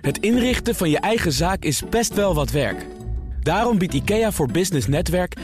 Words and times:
Het 0.00 0.18
inrichten 0.18 0.74
van 0.74 0.90
je 0.90 0.98
eigen 0.98 1.32
zaak 1.32 1.62
is 1.64 1.82
best 1.90 2.14
wel 2.14 2.34
wat 2.34 2.50
werk. 2.50 2.86
Daarom 3.42 3.78
biedt 3.78 3.94
IKEA 3.94 4.32
voor 4.32 4.50
Business 4.50 4.86
Netwerk 4.86 5.36
50% 5.38 5.40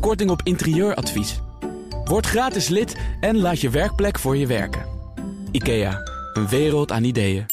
korting 0.00 0.30
op 0.30 0.40
interieuradvies. 0.44 1.40
Word 2.04 2.26
gratis 2.26 2.68
lid 2.68 2.96
en 3.20 3.38
laat 3.38 3.60
je 3.60 3.70
werkplek 3.70 4.18
voor 4.18 4.36
je 4.36 4.46
werken. 4.46 4.84
IKEA, 5.50 6.00
een 6.32 6.48
wereld 6.48 6.92
aan 6.92 7.04
ideeën. 7.04 7.46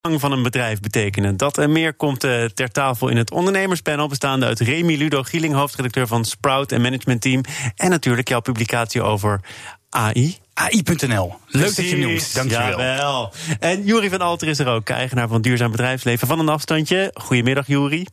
van 0.00 0.32
een 0.32 0.42
bedrijf 0.42 0.80
betekenen. 0.80 1.36
Dat 1.36 1.58
en 1.58 1.72
meer 1.72 1.94
komt 1.94 2.24
uh, 2.24 2.44
ter 2.44 2.68
tafel 2.68 3.08
in 3.08 3.16
het 3.16 3.30
ondernemerspanel... 3.30 4.08
bestaande 4.08 4.46
uit 4.46 4.60
Remy 4.60 4.96
Ludo 4.96 5.22
Gieling, 5.22 5.54
hoofdredacteur 5.54 6.06
van 6.06 6.24
Sprout 6.24 6.72
en 6.72 6.80
Management 6.80 7.20
Team... 7.20 7.40
en 7.76 7.90
natuurlijk 7.90 8.28
jouw 8.28 8.40
publicatie 8.40 9.02
over 9.02 9.40
AI. 9.88 10.41
AI.nl. 10.54 11.34
Leuk 11.46 11.76
dat 11.76 11.88
je 11.88 11.96
noemt. 11.96 12.34
Dankjewel. 12.34 12.68
Jawel. 12.68 13.32
En 13.58 13.84
Jury 13.84 14.10
van 14.10 14.20
Alter 14.20 14.48
is 14.48 14.58
er 14.58 14.66
ook, 14.66 14.88
eigenaar 14.88 15.28
van 15.28 15.42
Duurzaam 15.42 15.70
Bedrijfsleven. 15.70 16.28
Van 16.28 16.38
een 16.38 16.48
afstandje. 16.48 17.10
Goedemiddag, 17.14 17.66
Jury. 17.66 18.06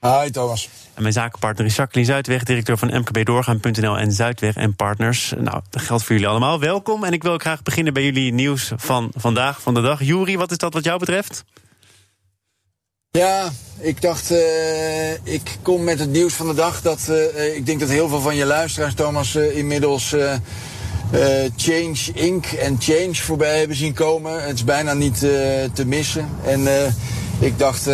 Hi 0.00 0.30
Thomas. 0.30 0.68
En 0.94 1.02
mijn 1.02 1.14
zakenpartner 1.14 1.66
is 1.66 1.76
Jacqueline 1.76 2.12
Zuidweg, 2.12 2.44
directeur 2.44 2.78
van 2.78 2.88
mkbdoorgaan.nl 3.00 3.98
en 3.98 4.12
Zuidweg 4.12 4.54
en 4.54 4.76
Partners. 4.76 5.32
Nou, 5.38 5.60
dat 5.70 5.82
geldt 5.82 6.02
voor 6.02 6.12
jullie 6.12 6.30
allemaal. 6.30 6.60
Welkom. 6.60 7.04
En 7.04 7.12
ik 7.12 7.22
wil 7.22 7.38
graag 7.38 7.62
beginnen 7.62 7.92
bij 7.92 8.04
jullie 8.04 8.32
nieuws 8.32 8.72
van 8.76 9.12
vandaag, 9.16 9.60
van 9.60 9.74
de 9.74 9.80
dag. 9.80 10.02
Jury, 10.02 10.36
wat 10.36 10.50
is 10.50 10.56
dat 10.56 10.74
wat 10.74 10.84
jou 10.84 10.98
betreft? 10.98 11.44
Ja, 13.10 13.50
ik 13.78 14.00
dacht, 14.00 14.30
uh, 14.30 15.12
ik 15.12 15.58
kom 15.62 15.84
met 15.84 15.98
het 15.98 16.08
nieuws 16.08 16.34
van 16.34 16.46
de 16.46 16.54
dag. 16.54 16.82
Dat, 16.82 17.06
uh, 17.10 17.56
ik 17.56 17.66
denk 17.66 17.80
dat 17.80 17.88
heel 17.88 18.08
veel 18.08 18.20
van 18.20 18.36
je 18.36 18.44
luisteraars, 18.44 18.94
Thomas, 18.94 19.36
uh, 19.36 19.56
inmiddels 19.56 20.14
Change 21.56 22.12
Inc. 22.14 22.46
en 22.46 22.76
Change 22.78 23.14
voorbij 23.14 23.58
hebben 23.58 23.76
zien 23.76 23.92
komen. 23.92 24.42
Het 24.42 24.54
is 24.54 24.64
bijna 24.64 24.94
niet 24.94 25.18
te 25.72 25.86
missen. 25.86 26.28
En 26.44 26.68
ik 27.38 27.58
dacht, 27.58 27.86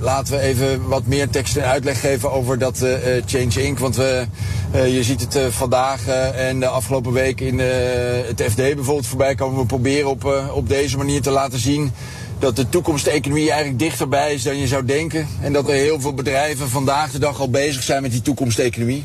laten 0.00 0.34
we 0.34 0.40
even 0.40 0.88
wat 0.88 1.06
meer 1.06 1.30
tekst 1.30 1.56
en 1.56 1.64
uitleg 1.64 2.00
geven 2.00 2.32
over 2.32 2.58
dat 2.58 2.86
Change 3.26 3.62
Inc. 3.62 3.78
Want 3.78 3.96
we, 3.96 4.26
je 4.72 5.02
ziet 5.02 5.20
het 5.20 5.54
vandaag 5.54 6.06
en 6.34 6.60
de 6.60 6.68
afgelopen 6.68 7.12
week 7.12 7.40
in 7.40 7.58
het 7.58 8.42
FD 8.42 8.56
bijvoorbeeld 8.56 9.06
voorbij 9.06 9.34
komen. 9.34 9.60
We 9.60 9.66
proberen 9.66 10.10
op, 10.10 10.48
op 10.54 10.68
deze 10.68 10.96
manier 10.96 11.22
te 11.22 11.30
laten 11.30 11.58
zien 11.58 11.92
dat 12.38 12.56
de 12.56 12.68
toekomsteconomie 12.68 13.50
eigenlijk 13.50 13.78
dichterbij 13.78 14.34
is 14.34 14.42
dan 14.42 14.58
je 14.58 14.66
zou 14.66 14.84
denken. 14.84 15.28
En 15.40 15.52
dat 15.52 15.68
er 15.68 15.74
heel 15.74 16.00
veel 16.00 16.14
bedrijven 16.14 16.68
vandaag 16.68 17.10
de 17.10 17.18
dag 17.18 17.40
al 17.40 17.50
bezig 17.50 17.82
zijn 17.82 18.02
met 18.02 18.10
die 18.10 18.22
toekomsteconomie. 18.22 19.04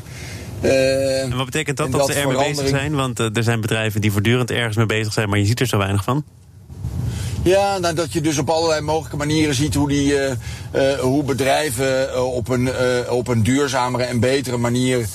En 0.60 1.36
wat 1.36 1.44
betekent 1.44 1.76
dat 1.76 1.90
dat, 1.90 2.00
dat 2.00 2.10
ze 2.10 2.20
er 2.20 2.28
mee 2.28 2.36
bezig 2.36 2.68
zijn? 2.68 2.94
Want 2.94 3.18
er 3.18 3.42
zijn 3.42 3.60
bedrijven 3.60 4.00
die 4.00 4.12
voortdurend 4.12 4.50
ergens 4.50 4.76
mee 4.76 4.86
bezig 4.86 5.12
zijn, 5.12 5.28
maar 5.28 5.38
je 5.38 5.44
ziet 5.44 5.60
er 5.60 5.66
zo 5.66 5.78
weinig 5.78 6.04
van. 6.04 6.24
Ja, 7.44 7.78
nou, 7.78 7.94
dat 7.94 8.12
je 8.12 8.20
dus 8.20 8.38
op 8.38 8.50
allerlei 8.50 8.80
mogelijke 8.80 9.16
manieren 9.16 9.54
ziet 9.54 9.74
hoe, 9.74 9.88
die, 9.88 10.12
uh, 10.12 10.30
uh, 10.74 11.00
hoe 11.00 11.22
bedrijven 11.22 12.08
uh, 12.14 12.34
op, 12.34 12.48
een, 12.48 12.70
op 13.08 13.28
een 13.28 13.42
duurzamere 13.42 14.04
en 14.04 14.20
betere 14.20 14.56
manier 14.56 15.06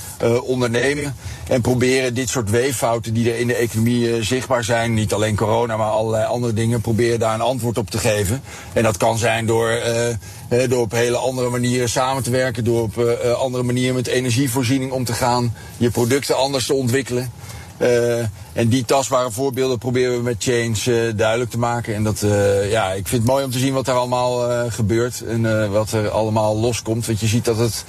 ondernemen. 0.44 1.16
En 1.48 1.62
proberen 1.62 2.14
dit 2.14 2.30
soort 2.30 2.50
weeffouten 2.50 3.14
die 3.14 3.32
er 3.32 3.40
in 3.40 3.48
de 3.48 3.56
economie 3.56 4.24
zichtbaar 4.24 4.64
zijn, 4.64 4.94
niet 4.94 5.14
alleen 5.14 5.36
corona, 5.36 5.78
maar 5.78 5.90
allerlei 5.90 6.26
andere 6.26 6.54
dingen, 6.54 6.82
proberen 6.82 7.20
daar 7.20 7.34
een 7.34 7.42
antwoord 7.42 7.78
op 7.78 7.90
te 7.90 7.98
geven. 7.98 8.42
En 8.74 8.84
dat 8.84 8.98
kan 8.98 9.18
zijn 9.18 9.46
door, 9.46 9.82
door 10.68 10.82
op 10.82 10.92
hele 10.92 11.18
andere 11.18 11.50
manieren 11.50 11.90
samen 11.90 12.24
te 12.24 12.30
werken, 12.30 12.64
door 12.64 12.82
op 12.82 12.98
andere 13.38 13.64
manieren 13.64 13.96
met 13.96 14.08
energievoorziening 14.08 14.92
om 14.92 15.06
te 15.06 15.14
gaan, 15.14 15.54
je 15.78 15.90
producten 15.90 16.38
anders 16.38 16.66
te 16.66 16.74
ontwikkelen. 16.74 17.32
Uh, 17.82 18.20
en 18.54 18.68
die 18.68 18.86
tastbare 18.86 19.32
voorbeelden 19.32 19.78
proberen 19.78 20.18
we 20.18 20.24
met 20.24 20.44
Change 20.44 21.08
uh, 21.08 21.18
duidelijk 21.18 21.50
te 21.50 21.58
maken. 21.58 21.96
En 21.96 22.04
dat, 22.04 22.22
uh, 22.22 22.72
ja, 22.72 22.92
ik 22.92 23.08
vind 23.08 23.22
het 23.22 23.32
mooi 23.32 23.44
om 23.44 23.52
te 23.52 23.60
zien 23.60 23.74
wat 23.74 23.88
er 23.88 23.94
allemaal 23.94 24.70
gebeurt 24.70 25.24
en 25.24 25.72
wat 25.72 25.92
er 25.92 26.10
allemaal 26.10 26.58
loskomt. 26.58 27.06
Want 27.06 27.20
je 27.20 27.28
ziet 27.28 27.46
dat 27.46 27.58
het, 27.58 27.86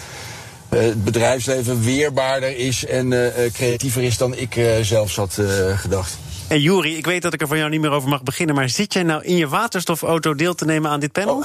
het 0.69 1.05
bedrijfsleven 1.05 1.83
weerbaarder 1.83 2.57
is 2.57 2.87
en 2.87 3.33
creatiever 3.53 4.03
is 4.03 4.17
dan 4.17 4.35
ik 4.35 4.61
zelfs 4.83 5.17
had 5.17 5.39
gedacht. 5.77 6.19
En 6.49 6.61
Juri, 6.61 6.97
ik 6.97 7.07
weet 7.07 7.23
dat 7.23 7.33
ik 7.33 7.41
er 7.41 7.47
van 7.49 7.59
jou 7.59 7.71
niet 7.71 7.81
meer 7.81 7.91
over 7.91 8.09
mag 8.09 8.23
beginnen, 8.23 8.55
maar 8.55 8.69
zit 8.69 8.93
jij 8.93 9.03
nou 9.03 9.25
in 9.25 9.37
je 9.37 9.49
waterstofauto 9.49 10.35
deel 10.35 10.55
te 10.55 10.65
nemen 10.65 10.91
aan 10.91 11.01
dit 11.01 11.13
panel? 11.13 11.37
Oh, 11.37 11.45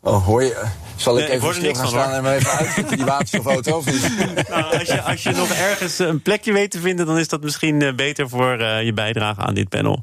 oh 0.14 0.26
hoor 0.26 0.42
je. 0.42 0.64
Zal 1.02 1.18
ik 1.18 1.28
even 1.28 1.54
stil 1.54 1.74
gaan 1.74 1.88
staan 1.88 2.12
en 2.12 2.22
maar 2.22 2.34
even 2.34 2.50
uitzoeken 2.50 2.96
die 2.96 3.06
waterstofauto 3.06 3.76
of 3.76 3.86
niet? 3.86 4.10
Nou, 4.52 4.78
als, 4.78 4.88
je, 4.88 5.02
als 5.02 5.22
je 5.22 5.30
nog 5.30 5.50
ergens 5.50 5.98
een 5.98 6.22
plekje 6.22 6.52
weet 6.52 6.70
te 6.70 6.80
vinden, 6.80 7.06
dan 7.06 7.18
is 7.18 7.28
dat 7.28 7.42
misschien 7.42 7.82
eh, 7.82 7.94
beter 7.94 8.28
voor 8.28 8.60
uh, 8.60 8.82
je 8.82 8.92
bijdrage 8.92 9.40
aan 9.40 9.54
dit 9.54 9.68
panel. 9.68 10.02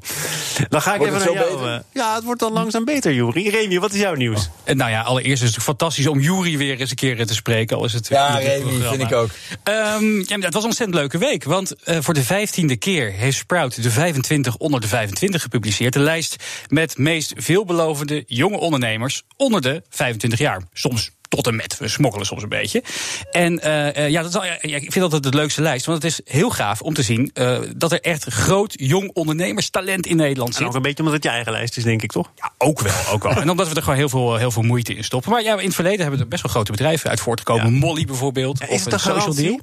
Dan 0.68 0.82
ga 0.82 0.92
ik 0.92 0.98
wordt 0.98 1.14
even 1.14 1.34
naar 1.34 1.44
jou. 1.44 1.58
Beter? 1.58 1.82
Ja, 1.92 2.14
het 2.14 2.24
wordt 2.24 2.40
dan 2.40 2.52
langzaam 2.52 2.84
beter, 2.84 3.12
Juri. 3.12 3.50
Remy, 3.50 3.78
wat 3.80 3.92
is 3.92 4.00
jouw 4.00 4.14
nieuws? 4.14 4.50
Oh. 4.66 4.74
Nou 4.74 4.90
ja, 4.90 5.00
allereerst 5.00 5.42
is 5.42 5.54
het 5.54 5.62
fantastisch 5.62 6.06
om 6.06 6.20
Juri 6.20 6.58
weer 6.58 6.80
eens 6.80 6.90
een 6.90 6.96
keer 6.96 7.26
te 7.26 7.34
spreken. 7.34 7.76
Al 7.76 7.84
is 7.84 7.92
het 7.92 8.08
ja, 8.08 8.36
Remy, 8.36 8.72
vind 8.80 9.02
ik 9.02 9.12
ook. 9.12 9.30
Um, 9.64 10.24
ja, 10.26 10.38
het 10.38 10.54
was 10.54 10.62
een 10.62 10.68
ontzettend 10.68 10.94
leuke 10.94 11.18
week. 11.18 11.44
Want 11.44 11.74
uh, 11.84 11.96
voor 12.00 12.14
de 12.14 12.22
vijftiende 12.22 12.76
keer 12.76 13.12
heeft 13.12 13.36
Sprout 13.36 13.82
de 13.82 13.90
25 13.90 14.56
onder 14.56 14.80
de 14.80 14.88
25 14.88 15.42
gepubliceerd. 15.42 15.92
De 15.92 16.00
lijst 16.00 16.36
met 16.68 16.98
meest 16.98 17.32
veelbelovende 17.36 18.24
jonge 18.26 18.58
ondernemers 18.58 19.22
onder 19.36 19.60
de 19.60 19.82
25 19.88 20.38
jaar. 20.38 20.62
Soms 20.90 21.10
tot 21.28 21.46
en 21.46 21.56
met. 21.56 21.78
We 21.78 21.88
smokkelen 21.88 22.26
soms 22.26 22.42
een 22.42 22.48
beetje. 22.48 22.82
En 23.30 23.52
uh, 23.52 24.08
ja, 24.08 24.22
dat 24.22 24.34
is, 24.34 24.50
ja, 24.70 24.76
ik 24.76 24.92
vind 24.92 25.10
dat 25.10 25.24
het 25.24 25.34
leukste 25.34 25.62
lijst. 25.62 25.86
Want 25.86 26.02
het 26.02 26.12
is 26.12 26.20
heel 26.24 26.50
gaaf 26.50 26.82
om 26.82 26.94
te 26.94 27.02
zien 27.02 27.30
uh, 27.34 27.58
dat 27.76 27.92
er 27.92 28.00
echt 28.00 28.24
groot, 28.24 28.74
jong 28.76 29.10
ondernemerstalent 29.12 30.06
in 30.06 30.16
Nederland 30.16 30.52
zit. 30.52 30.62
En 30.62 30.68
ook 30.68 30.74
een 30.74 30.82
beetje 30.82 30.98
omdat 30.98 31.14
het 31.14 31.24
je 31.24 31.30
eigen 31.30 31.52
lijst 31.52 31.76
is, 31.76 31.84
denk 31.84 32.02
ik, 32.02 32.12
toch? 32.12 32.30
Ja, 32.34 32.52
ook 32.58 32.80
wel. 32.80 32.92
Ook 33.10 33.22
wel. 33.22 33.32
en 33.42 33.50
omdat 33.50 33.68
we 33.68 33.74
er 33.74 33.82
gewoon 33.82 33.98
heel 33.98 34.08
veel, 34.08 34.36
heel 34.36 34.50
veel 34.50 34.62
moeite 34.62 34.94
in 34.94 35.04
stoppen. 35.04 35.30
Maar 35.30 35.42
ja, 35.42 35.58
in 35.58 35.66
het 35.66 35.74
verleden 35.74 36.00
hebben 36.00 36.20
er 36.20 36.28
best 36.28 36.42
wel 36.42 36.52
grote 36.52 36.70
bedrijven 36.70 37.10
uit 37.10 37.20
voortgekomen. 37.20 37.72
Ja. 37.72 37.78
Molly 37.78 38.04
bijvoorbeeld. 38.04 38.58
Ja, 38.58 38.66
of 38.66 38.84
het 38.84 39.00
Social 39.00 39.34
Deal. 39.34 39.60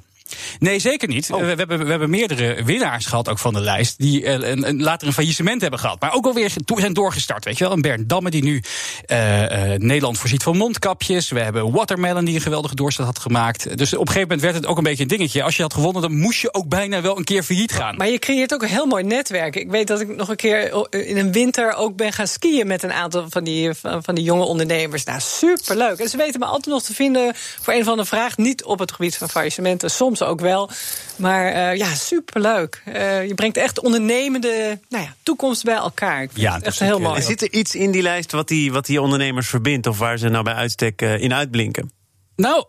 Nee, 0.58 0.78
zeker 0.78 1.08
niet. 1.08 1.30
Oh. 1.30 1.40
We, 1.40 1.46
hebben, 1.46 1.84
we 1.84 1.90
hebben 1.90 2.10
meerdere 2.10 2.64
winnaars 2.64 3.06
gehad 3.06 3.28
ook 3.28 3.38
van 3.38 3.52
de 3.52 3.60
lijst... 3.60 3.98
die 3.98 4.26
een, 4.26 4.68
een, 4.68 4.82
later 4.82 5.06
een 5.06 5.12
faillissement 5.12 5.60
hebben 5.60 5.80
gehad. 5.80 6.00
Maar 6.00 6.14
ook 6.14 6.26
alweer 6.26 6.50
zijn 6.76 6.92
doorgestart, 6.92 7.44
weet 7.44 7.58
je 7.58 7.64
wel. 7.64 7.72
Een 7.72 7.80
Bernd 7.80 8.08
Damme 8.08 8.30
die 8.30 8.42
nu 8.42 8.62
uh, 9.06 9.42
uh, 9.42 9.78
Nederland 9.78 10.18
voorziet 10.18 10.42
van 10.42 10.56
mondkapjes. 10.56 11.30
We 11.30 11.40
hebben 11.40 11.72
Watermelon 11.72 12.24
die 12.24 12.34
een 12.34 12.40
geweldige 12.40 12.74
doorstart 12.74 13.08
had 13.08 13.18
gemaakt. 13.18 13.78
Dus 13.78 13.94
op 13.94 14.00
een 14.00 14.06
gegeven 14.06 14.28
moment 14.28 14.40
werd 14.40 14.54
het 14.54 14.66
ook 14.66 14.76
een 14.76 14.82
beetje 14.82 15.02
een 15.02 15.08
dingetje. 15.08 15.42
Als 15.42 15.56
je 15.56 15.62
had 15.62 15.74
gewonnen, 15.74 16.02
dan 16.02 16.16
moest 16.16 16.40
je 16.40 16.54
ook 16.54 16.68
bijna 16.68 17.00
wel 17.00 17.16
een 17.16 17.24
keer 17.24 17.42
failliet 17.42 17.72
gaan. 17.72 17.96
Maar 17.96 18.08
je 18.08 18.18
creëert 18.18 18.54
ook 18.54 18.62
een 18.62 18.68
heel 18.68 18.86
mooi 18.86 19.04
netwerk. 19.04 19.56
Ik 19.56 19.70
weet 19.70 19.86
dat 19.86 20.00
ik 20.00 20.16
nog 20.16 20.28
een 20.28 20.36
keer 20.36 20.86
in 20.90 21.16
een 21.16 21.32
winter 21.32 21.74
ook 21.74 21.96
ben 21.96 22.12
gaan 22.12 22.26
skiën... 22.26 22.66
met 22.66 22.82
een 22.82 22.92
aantal 22.92 23.26
van 23.28 23.44
die, 23.44 23.74
van, 23.74 24.02
van 24.02 24.14
die 24.14 24.24
jonge 24.24 24.44
ondernemers. 24.44 25.04
Nou, 25.04 25.20
superleuk. 25.20 25.98
En 25.98 26.08
ze 26.08 26.16
weten 26.16 26.40
me 26.40 26.46
altijd 26.46 26.74
nog 26.74 26.82
te 26.82 26.94
vinden 26.94 27.32
voor 27.34 27.74
een 27.74 27.84
van 27.84 27.96
de 27.96 28.04
vraag. 28.04 28.36
Niet 28.36 28.64
op 28.64 28.78
het 28.78 28.92
gebied 28.92 29.16
van 29.16 29.28
faillissementen, 29.28 29.90
soms 29.90 30.17
ook 30.22 30.40
wel... 30.40 30.70
Maar 31.16 31.54
uh, 31.54 31.76
ja, 31.76 31.94
superleuk. 31.94 32.82
Uh, 32.88 33.26
je 33.26 33.34
brengt 33.34 33.56
echt 33.56 33.80
ondernemende 33.80 34.80
nou 34.88 35.04
ja, 35.04 35.14
toekomst 35.22 35.64
bij 35.64 35.74
elkaar. 35.74 36.22
Ik 36.22 36.30
vind 36.32 36.40
ja, 36.40 36.54
het 36.54 36.62
echt 36.62 36.78
heel 36.78 37.00
mooi. 37.00 37.16
En 37.16 37.22
zit 37.22 37.42
er 37.42 37.52
iets 37.52 37.74
in 37.74 37.90
die 37.90 38.02
lijst 38.02 38.32
wat 38.32 38.48
die, 38.48 38.72
wat 38.72 38.86
die 38.86 39.00
ondernemers 39.00 39.48
verbindt... 39.48 39.86
of 39.86 39.98
waar 39.98 40.18
ze 40.18 40.28
nou 40.28 40.44
bij 40.44 40.54
uitstek 40.54 41.02
uh, 41.02 41.22
in 41.22 41.34
uitblinken? 41.34 41.92
Nou, 42.36 42.64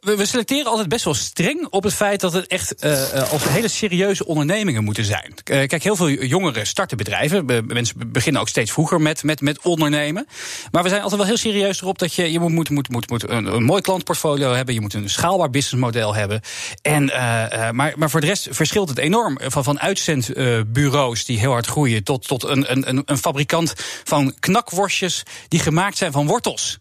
we 0.00 0.26
selecteren 0.26 0.70
altijd 0.70 0.88
best 0.88 1.04
wel 1.04 1.14
streng 1.14 1.66
op 1.70 1.82
het 1.82 1.94
feit 1.94 2.20
dat 2.20 2.32
het 2.32 2.46
echt 2.46 2.84
uh, 2.84 3.30
als 3.32 3.48
hele 3.48 3.68
serieuze 3.68 4.26
ondernemingen 4.26 4.84
moeten 4.84 5.04
zijn. 5.04 5.34
Uh, 5.44 5.66
kijk, 5.66 5.82
heel 5.82 5.96
veel 5.96 6.08
jongeren 6.10 6.66
starten 6.66 6.96
bedrijven. 6.96 7.44
Mensen 7.66 8.12
beginnen 8.12 8.40
ook 8.40 8.48
steeds 8.48 8.70
vroeger 8.70 9.00
met, 9.00 9.22
met, 9.22 9.40
met 9.40 9.60
ondernemen. 9.62 10.26
Maar 10.70 10.82
we 10.82 10.88
zijn 10.88 11.00
altijd 11.02 11.20
wel 11.20 11.28
heel 11.28 11.36
serieus 11.36 11.80
erop 11.80 11.98
dat 11.98 12.14
je, 12.14 12.32
je 12.32 12.40
moet, 12.40 12.50
moet, 12.50 12.70
moet, 12.70 12.88
moet, 12.88 13.10
moet 13.10 13.30
een, 13.30 13.46
een 13.46 13.64
mooi 13.64 13.82
klantportfolio 13.82 14.52
hebben. 14.52 14.74
Je 14.74 14.80
moet 14.80 14.94
een 14.94 15.10
schaalbaar 15.10 15.50
businessmodel 15.50 16.14
hebben. 16.14 16.40
En, 16.82 17.02
uh, 17.02 17.70
maar, 17.70 17.92
maar 17.96 18.10
voor 18.10 18.20
de 18.20 18.26
rest 18.26 18.48
verschilt 18.50 18.88
het 18.88 18.98
enorm. 18.98 19.38
Van, 19.42 19.64
van 19.64 19.80
uitzendbureaus 19.80 21.24
die 21.24 21.38
heel 21.38 21.52
hard 21.52 21.66
groeien 21.66 22.04
tot, 22.04 22.26
tot 22.26 22.44
een, 22.44 22.88
een, 22.88 23.02
een 23.04 23.18
fabrikant 23.18 23.74
van 24.04 24.34
knakworstjes 24.40 25.22
die 25.48 25.60
gemaakt 25.60 25.96
zijn 25.96 26.12
van 26.12 26.26
wortels. 26.26 26.78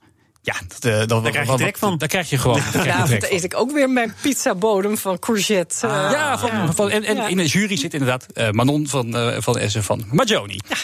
Ja, 0.50 0.56
dat, 0.68 0.86
uh, 0.86 0.98
dat, 0.98 1.24
daar 1.24 1.32
krijg 1.32 1.50
je 1.50 1.56
trek 1.56 1.78
van. 1.78 1.98
Daar 1.98 2.08
krijg 2.08 2.30
je 2.30 2.38
gewoon. 2.38 2.62
Vanavond 2.82 3.30
eet 3.30 3.44
ik 3.44 3.56
ook 3.56 3.72
weer 3.72 3.90
mijn 3.90 4.14
pizzabodem 4.22 4.98
van 4.98 5.20
courgette. 5.20 5.88
Uh, 5.88 6.06
ah, 6.06 6.12
ja, 6.12 6.38
van, 6.38 6.50
ja. 6.50 6.74
Van, 6.74 6.90
en, 6.90 7.04
en 7.04 7.16
ja. 7.16 7.28
in 7.28 7.38
de 7.38 7.46
jury 7.46 7.78
zit 7.78 7.94
inderdaad 7.94 8.26
uh, 8.34 8.50
Manon 8.50 8.88
van, 8.88 9.16
uh, 9.16 9.36
van 9.40 9.58
Essen 9.58 9.84
van 9.84 10.06
Majoni. 10.12 10.60
Ja. 10.70 10.76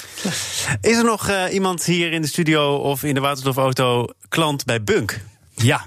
Is 0.81 0.97
er 0.97 1.03
nog 1.03 1.29
iemand 1.51 1.83
hier 1.83 2.11
in 2.11 2.21
de 2.21 2.27
studio 2.27 2.75
of 2.75 3.03
in 3.03 3.13
de 3.13 3.19
waterstofauto 3.19 4.07
klant 4.29 4.65
bij 4.65 4.83
Bunk? 4.83 5.21
Ja, 5.55 5.85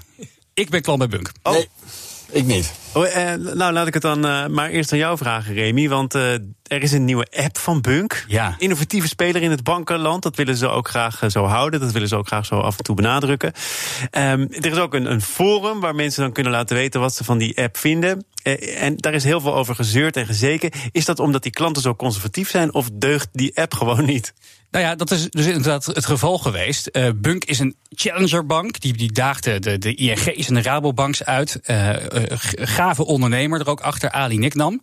ik 0.53 0.69
ben 0.69 0.81
klant 0.81 0.99
bij 0.99 1.07
Bunk. 1.07 1.31
Oh. 1.43 1.53
Nee, 1.53 1.69
ik 2.31 2.45
niet. 2.45 2.71
Oh, 2.93 3.15
eh, 3.15 3.33
nou, 3.33 3.73
laat 3.73 3.87
ik 3.87 3.93
het 3.93 4.01
dan 4.01 4.25
uh, 4.25 4.47
maar 4.47 4.69
eerst 4.69 4.91
aan 4.91 4.97
jou 4.97 5.17
vragen, 5.17 5.53
Remy. 5.53 5.89
Want 5.89 6.15
uh, 6.15 6.33
er 6.63 6.83
is 6.83 6.91
een 6.91 7.05
nieuwe 7.05 7.27
app 7.31 7.57
van 7.57 7.81
Bunk. 7.81 8.25
Ja. 8.27 8.55
Innovatieve 8.57 9.07
speler 9.07 9.41
in 9.41 9.51
het 9.51 9.63
bankenland. 9.63 10.23
Dat 10.23 10.35
willen 10.35 10.55
ze 10.55 10.67
ook 10.67 10.87
graag 10.87 11.21
zo 11.27 11.45
houden. 11.45 11.79
Dat 11.79 11.91
willen 11.91 12.07
ze 12.07 12.15
ook 12.15 12.27
graag 12.27 12.45
zo 12.45 12.59
af 12.59 12.77
en 12.77 12.83
toe 12.83 12.95
benadrukken. 12.95 13.53
Um, 14.11 14.47
er 14.51 14.71
is 14.71 14.77
ook 14.77 14.93
een, 14.93 15.11
een, 15.11 15.21
forum 15.21 15.79
waar 15.79 15.95
mensen 15.95 16.21
dan 16.21 16.31
kunnen 16.31 16.51
laten 16.51 16.75
weten 16.75 16.99
wat 16.99 17.15
ze 17.15 17.23
van 17.23 17.37
die 17.37 17.61
app 17.61 17.77
vinden. 17.77 18.25
Uh, 18.43 18.83
en 18.83 18.97
daar 18.97 19.13
is 19.13 19.23
heel 19.23 19.41
veel 19.41 19.55
over 19.55 19.75
gezeurd 19.75 20.15
en 20.15 20.25
gezeken. 20.25 20.71
Is 20.91 21.05
dat 21.05 21.19
omdat 21.19 21.43
die 21.43 21.51
klanten 21.51 21.81
zo 21.81 21.95
conservatief 21.95 22.49
zijn 22.49 22.73
of 22.73 22.89
deugt 22.93 23.29
die 23.31 23.57
app 23.57 23.73
gewoon 23.73 24.05
niet? 24.05 24.33
Nou 24.71 24.85
ja, 24.85 24.95
dat 24.95 25.11
is 25.11 25.29
dus 25.29 25.45
inderdaad 25.45 25.85
het 25.85 26.05
geval 26.05 26.37
geweest. 26.37 26.89
Uh, 26.91 27.09
Bunk 27.15 27.45
is 27.45 27.59
een 27.59 27.75
challengerbank. 27.89 28.79
Die, 28.79 28.93
die 28.93 29.11
daagde 29.11 29.59
de, 29.59 29.77
de 29.77 29.95
ING's 29.95 30.47
en 30.47 30.53
de 30.53 30.61
Rabobanks 30.61 31.23
uit. 31.23 31.59
Uh, 31.65 31.95
gave 32.79 33.05
ondernemer 33.05 33.59
er 33.59 33.69
ook 33.69 33.81
achter, 33.81 34.11
Ali 34.11 34.37
Niknam. 34.37 34.81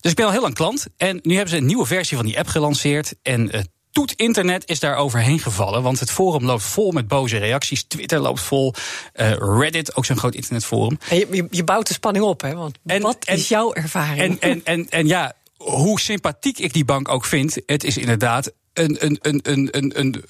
Dus 0.00 0.10
ik 0.10 0.16
ben 0.16 0.26
al 0.26 0.32
heel 0.32 0.40
lang 0.40 0.54
klant. 0.54 0.86
En 0.96 1.18
nu 1.22 1.34
hebben 1.34 1.50
ze 1.50 1.56
een 1.56 1.66
nieuwe 1.66 1.86
versie 1.86 2.16
van 2.16 2.26
die 2.26 2.38
app 2.38 2.48
gelanceerd. 2.48 3.14
En 3.22 3.56
uh, 3.56 3.60
Toet 3.90 4.12
Internet 4.12 4.68
is 4.68 4.80
daar 4.80 4.96
overheen 4.96 5.38
gevallen. 5.38 5.82
Want 5.82 6.00
het 6.00 6.10
forum 6.10 6.44
loopt 6.44 6.62
vol 6.62 6.92
met 6.92 7.08
boze 7.08 7.36
reacties. 7.36 7.82
Twitter 7.82 8.18
loopt 8.18 8.40
vol. 8.40 8.74
Uh, 9.14 9.32
Reddit, 9.32 9.96
ook 9.96 10.04
zo'n 10.04 10.16
groot 10.16 10.34
internetforum. 10.34 10.98
En 11.08 11.16
je, 11.18 11.46
je, 11.50 11.64
bouwt 11.64 11.86
de 11.86 11.94
spanning 11.94 12.24
op, 12.24 12.40
hè? 12.40 12.54
Want 12.54 12.78
en, 12.86 13.02
wat 13.02 13.24
en, 13.24 13.36
is 13.36 13.48
jouw 13.48 13.72
ervaring? 13.72 14.20
En, 14.20 14.40
en, 14.40 14.60
en, 14.64 14.88
en 14.88 15.06
ja, 15.06 15.32
hoe 15.56 16.00
sympathiek 16.00 16.58
ik 16.58 16.72
die 16.72 16.84
bank 16.84 17.08
ook 17.08 17.24
vind, 17.24 17.58
het 17.66 17.84
is 17.84 17.96
inderdaad 17.96 18.52
een, 18.74 18.96
een, 19.04 19.18
een, 19.22 19.40
een, 19.42 19.68
een, 19.72 19.92
een 19.94 20.22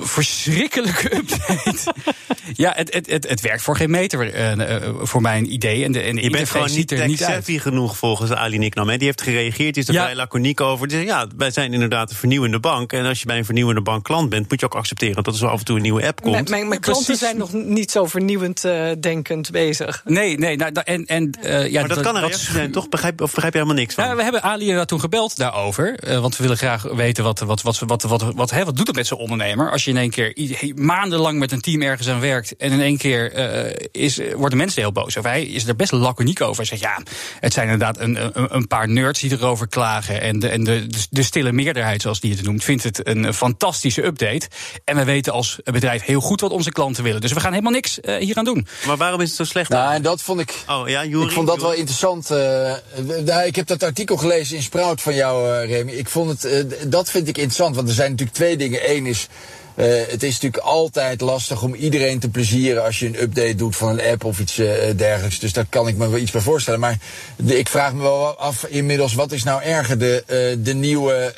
verschrikkelijke 0.00 1.16
update. 1.16 1.94
ja, 2.64 2.72
het, 2.76 2.94
het, 2.94 3.10
het, 3.10 3.28
het 3.28 3.40
werkt 3.40 3.62
voor 3.62 3.76
geen 3.76 3.90
meter 3.90 4.34
uh, 4.58 4.88
voor 5.00 5.20
mijn 5.20 5.52
idee. 5.52 5.84
En 5.84 5.92
de, 5.92 6.00
en 6.00 6.16
de 6.16 6.22
je 6.22 6.30
bent 6.30 6.50
gewoon 6.50 6.70
niet 6.70 6.92
er 6.92 7.06
niet 7.06 7.18
savvy 7.18 7.58
genoeg 7.58 7.96
volgens 7.96 8.32
Ali 8.32 8.58
Niknam. 8.58 8.86
Die 8.86 8.98
heeft 8.98 9.22
gereageerd, 9.22 9.74
die 9.74 9.82
is 9.82 9.88
er 9.88 9.94
ja. 9.94 10.02
vrij 10.02 10.14
laconiek 10.14 10.60
over. 10.60 10.88
Die 10.88 10.96
zegt, 10.96 11.08
ja, 11.08 11.26
wij 11.36 11.50
zijn 11.50 11.72
inderdaad 11.72 12.10
een 12.10 12.16
vernieuwende 12.16 12.60
bank. 12.60 12.92
En 12.92 13.04
als 13.04 13.20
je 13.20 13.26
bij 13.26 13.38
een 13.38 13.44
vernieuwende 13.44 13.82
bank 13.82 14.04
klant 14.04 14.28
bent, 14.28 14.50
moet 14.50 14.60
je 14.60 14.66
ook 14.66 14.74
accepteren 14.74 15.22
dat 15.22 15.26
er 15.26 15.38
zo 15.38 15.46
af 15.46 15.58
en 15.58 15.64
toe 15.64 15.76
een 15.76 15.82
nieuwe 15.82 16.06
app 16.06 16.22
komt. 16.22 16.48
Mijn, 16.48 16.68
mijn 16.68 16.80
klanten 16.80 17.16
zijn 17.16 17.36
nog 17.36 17.52
niet 17.52 17.90
zo 17.90 18.06
vernieuwend 18.06 18.64
uh, 18.64 18.90
denkend 19.00 19.50
bezig. 19.50 20.02
Nee, 20.04 20.38
nee. 20.38 20.56
Nou, 20.56 20.72
en, 20.84 21.06
en, 21.06 21.38
uh, 21.42 21.70
ja, 21.70 21.80
maar 21.80 21.88
dat, 21.88 21.96
dat 21.96 22.06
kan 22.06 22.14
een 22.14 22.20
reactie 22.20 22.52
zijn, 22.52 22.72
toch? 22.72 22.88
Begrijp, 22.88 23.20
of 23.20 23.32
begrijp 23.32 23.52
je 23.52 23.58
helemaal 23.58 23.80
niks 23.80 23.94
van? 23.94 24.04
Ja, 24.04 24.16
we 24.16 24.22
hebben 24.22 24.42
Ali 24.42 24.84
toen 24.84 25.00
gebeld 25.00 25.36
daarover. 25.36 25.98
want 26.20 26.36
we 26.36 26.42
willen 26.42 26.58
graag 26.58 26.82
weten 26.82 27.24
wat, 27.24 27.38
wat, 27.38 27.62
wat, 27.62 27.83
wat, 27.86 28.02
wat, 28.02 28.22
wat, 28.34 28.50
hè, 28.50 28.64
wat 28.64 28.76
doet 28.76 28.86
het 28.86 28.96
met 28.96 29.06
zo'n 29.06 29.18
ondernemer? 29.18 29.70
Als 29.70 29.84
je 29.84 29.90
in 29.90 29.96
één 29.96 30.10
keer 30.10 30.34
maandenlang 30.74 31.38
met 31.38 31.52
een 31.52 31.60
team 31.60 31.82
ergens 31.82 32.08
aan 32.08 32.20
werkt. 32.20 32.56
en 32.56 32.72
in 32.72 32.80
één 32.80 32.98
keer 32.98 33.38
uh, 33.38 33.72
is, 33.92 34.20
worden 34.36 34.58
mensen 34.58 34.82
heel 34.82 34.92
boos. 34.92 35.16
Of 35.16 35.24
hij 35.24 35.44
is 35.44 35.66
er 35.66 35.76
best 35.76 35.92
laconiek 35.92 36.40
over. 36.40 36.56
Hij 36.56 36.64
zegt 36.64 36.80
ja, 36.80 37.02
het 37.40 37.52
zijn 37.52 37.68
inderdaad 37.68 37.98
een, 37.98 38.24
een, 38.24 38.54
een 38.54 38.66
paar 38.66 38.88
nerds 38.88 39.20
die 39.20 39.32
erover 39.32 39.68
klagen. 39.68 40.20
En, 40.20 40.38
de, 40.38 40.48
en 40.48 40.64
de, 40.64 40.86
de 41.10 41.22
stille 41.22 41.52
meerderheid, 41.52 42.02
zoals 42.02 42.20
die 42.20 42.34
het 42.34 42.42
noemt, 42.42 42.64
vindt 42.64 42.82
het 42.82 43.06
een 43.08 43.34
fantastische 43.34 44.04
update. 44.04 44.48
En 44.84 44.96
we 44.96 45.04
weten 45.04 45.32
als 45.32 45.58
bedrijf 45.64 46.04
heel 46.04 46.20
goed 46.20 46.40
wat 46.40 46.50
onze 46.50 46.72
klanten 46.72 47.04
willen. 47.04 47.20
Dus 47.20 47.32
we 47.32 47.40
gaan 47.40 47.50
helemaal 47.50 47.72
niks 47.72 47.98
uh, 48.02 48.16
hier 48.16 48.36
aan 48.36 48.44
doen. 48.44 48.66
Maar 48.86 48.96
waarom 48.96 49.20
is 49.20 49.28
het 49.28 49.36
zo 49.36 49.44
slecht? 49.44 49.70
Nou, 49.70 49.94
en 49.94 50.02
dat 50.02 50.22
vond 50.22 50.40
ik. 50.40 50.54
Oh 50.68 50.88
ja, 50.88 51.04
Jury, 51.04 51.24
Ik 51.24 51.32
vond 51.32 51.46
dat 51.46 51.60
wel 51.60 51.72
interessant. 51.72 52.30
Uh, 52.30 53.46
ik 53.46 53.56
heb 53.56 53.66
dat 53.66 53.82
artikel 53.82 54.16
gelezen 54.16 54.56
in 54.56 54.62
Sprout 54.62 55.00
van 55.00 55.14
jou, 55.14 55.66
Remy. 55.66 55.92
Ik 55.92 56.08
vond 56.08 56.42
het, 56.42 56.76
dat 56.86 57.10
vind 57.10 57.28
ik 57.28 57.36
interessant. 57.36 57.73
Want 57.74 57.88
er 57.88 57.94
zijn 57.94 58.10
natuurlijk 58.10 58.36
twee 58.36 58.56
dingen. 58.56 58.90
Eén 58.90 59.06
is. 59.06 59.28
Uh, 59.76 59.86
het 60.08 60.22
is 60.22 60.32
natuurlijk 60.32 60.62
altijd 60.62 61.20
lastig 61.20 61.62
om 61.62 61.74
iedereen 61.74 62.18
te 62.18 62.28
plezieren 62.28 62.84
als 62.84 62.98
je 62.98 63.06
een 63.06 63.22
update 63.22 63.54
doet 63.54 63.76
van 63.76 63.88
een 63.88 64.12
app 64.12 64.24
of 64.24 64.40
iets 64.40 64.58
uh, 64.58 64.68
dergelijks. 64.96 65.38
Dus 65.38 65.52
daar 65.52 65.66
kan 65.68 65.88
ik 65.88 65.96
me 65.96 66.08
wel 66.08 66.20
iets 66.20 66.30
bij 66.30 66.40
voorstellen. 66.40 66.80
Maar 66.80 66.98
ik 67.44 67.68
vraag 67.68 67.92
me 67.92 68.02
wel 68.02 68.38
af 68.38 68.64
inmiddels, 68.64 69.14
wat 69.14 69.32
is 69.32 69.42
nou 69.42 69.62
erger? 69.62 69.98
De, 69.98 70.24
uh, 70.26 70.64
de 70.64 70.74
nieuwe 70.74 71.34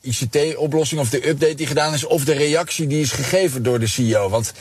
ICT-oplossing 0.00 1.00
of 1.00 1.10
de 1.10 1.28
update 1.28 1.54
die 1.54 1.66
gedaan 1.66 1.94
is, 1.94 2.04
of 2.04 2.24
de 2.24 2.32
reactie 2.32 2.86
die 2.86 3.00
is 3.00 3.12
gegeven 3.12 3.62
door 3.62 3.78
de 3.78 3.86
CEO? 3.86 4.28
Want 4.28 4.52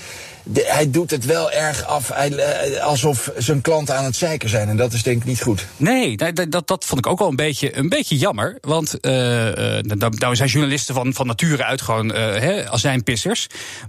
hij 0.53 0.91
doet 0.91 1.11
het 1.11 1.25
wel 1.25 1.51
erg 1.51 1.85
af 1.85 2.09
hij, 2.13 2.81
alsof 2.81 3.31
zijn 3.37 3.61
klanten 3.61 3.95
aan 3.95 4.03
het 4.03 4.15
zeiken 4.15 4.49
zijn. 4.49 4.69
En 4.69 4.77
dat 4.77 4.93
is 4.93 5.03
denk 5.03 5.17
ik 5.17 5.27
niet 5.27 5.41
goed. 5.41 5.65
Nee, 5.77 6.17
dat, 6.17 6.51
dat, 6.51 6.67
dat 6.67 6.85
vond 6.85 7.05
ik 7.05 7.11
ook 7.11 7.19
wel 7.19 7.27
een 7.27 7.35
beetje, 7.35 7.77
een 7.77 7.89
beetje 7.89 8.17
jammer. 8.17 8.57
Want 8.61 8.97
uh, 9.01 9.11
nou, 9.11 10.13
nou 10.17 10.35
zijn 10.35 10.49
journalisten 10.49 10.95
van, 10.95 11.13
van 11.13 11.27
nature 11.27 11.63
uit 11.63 11.81
gewoon 11.81 12.15
uh, 12.15 12.69
als 12.69 12.81
zijn 12.81 13.03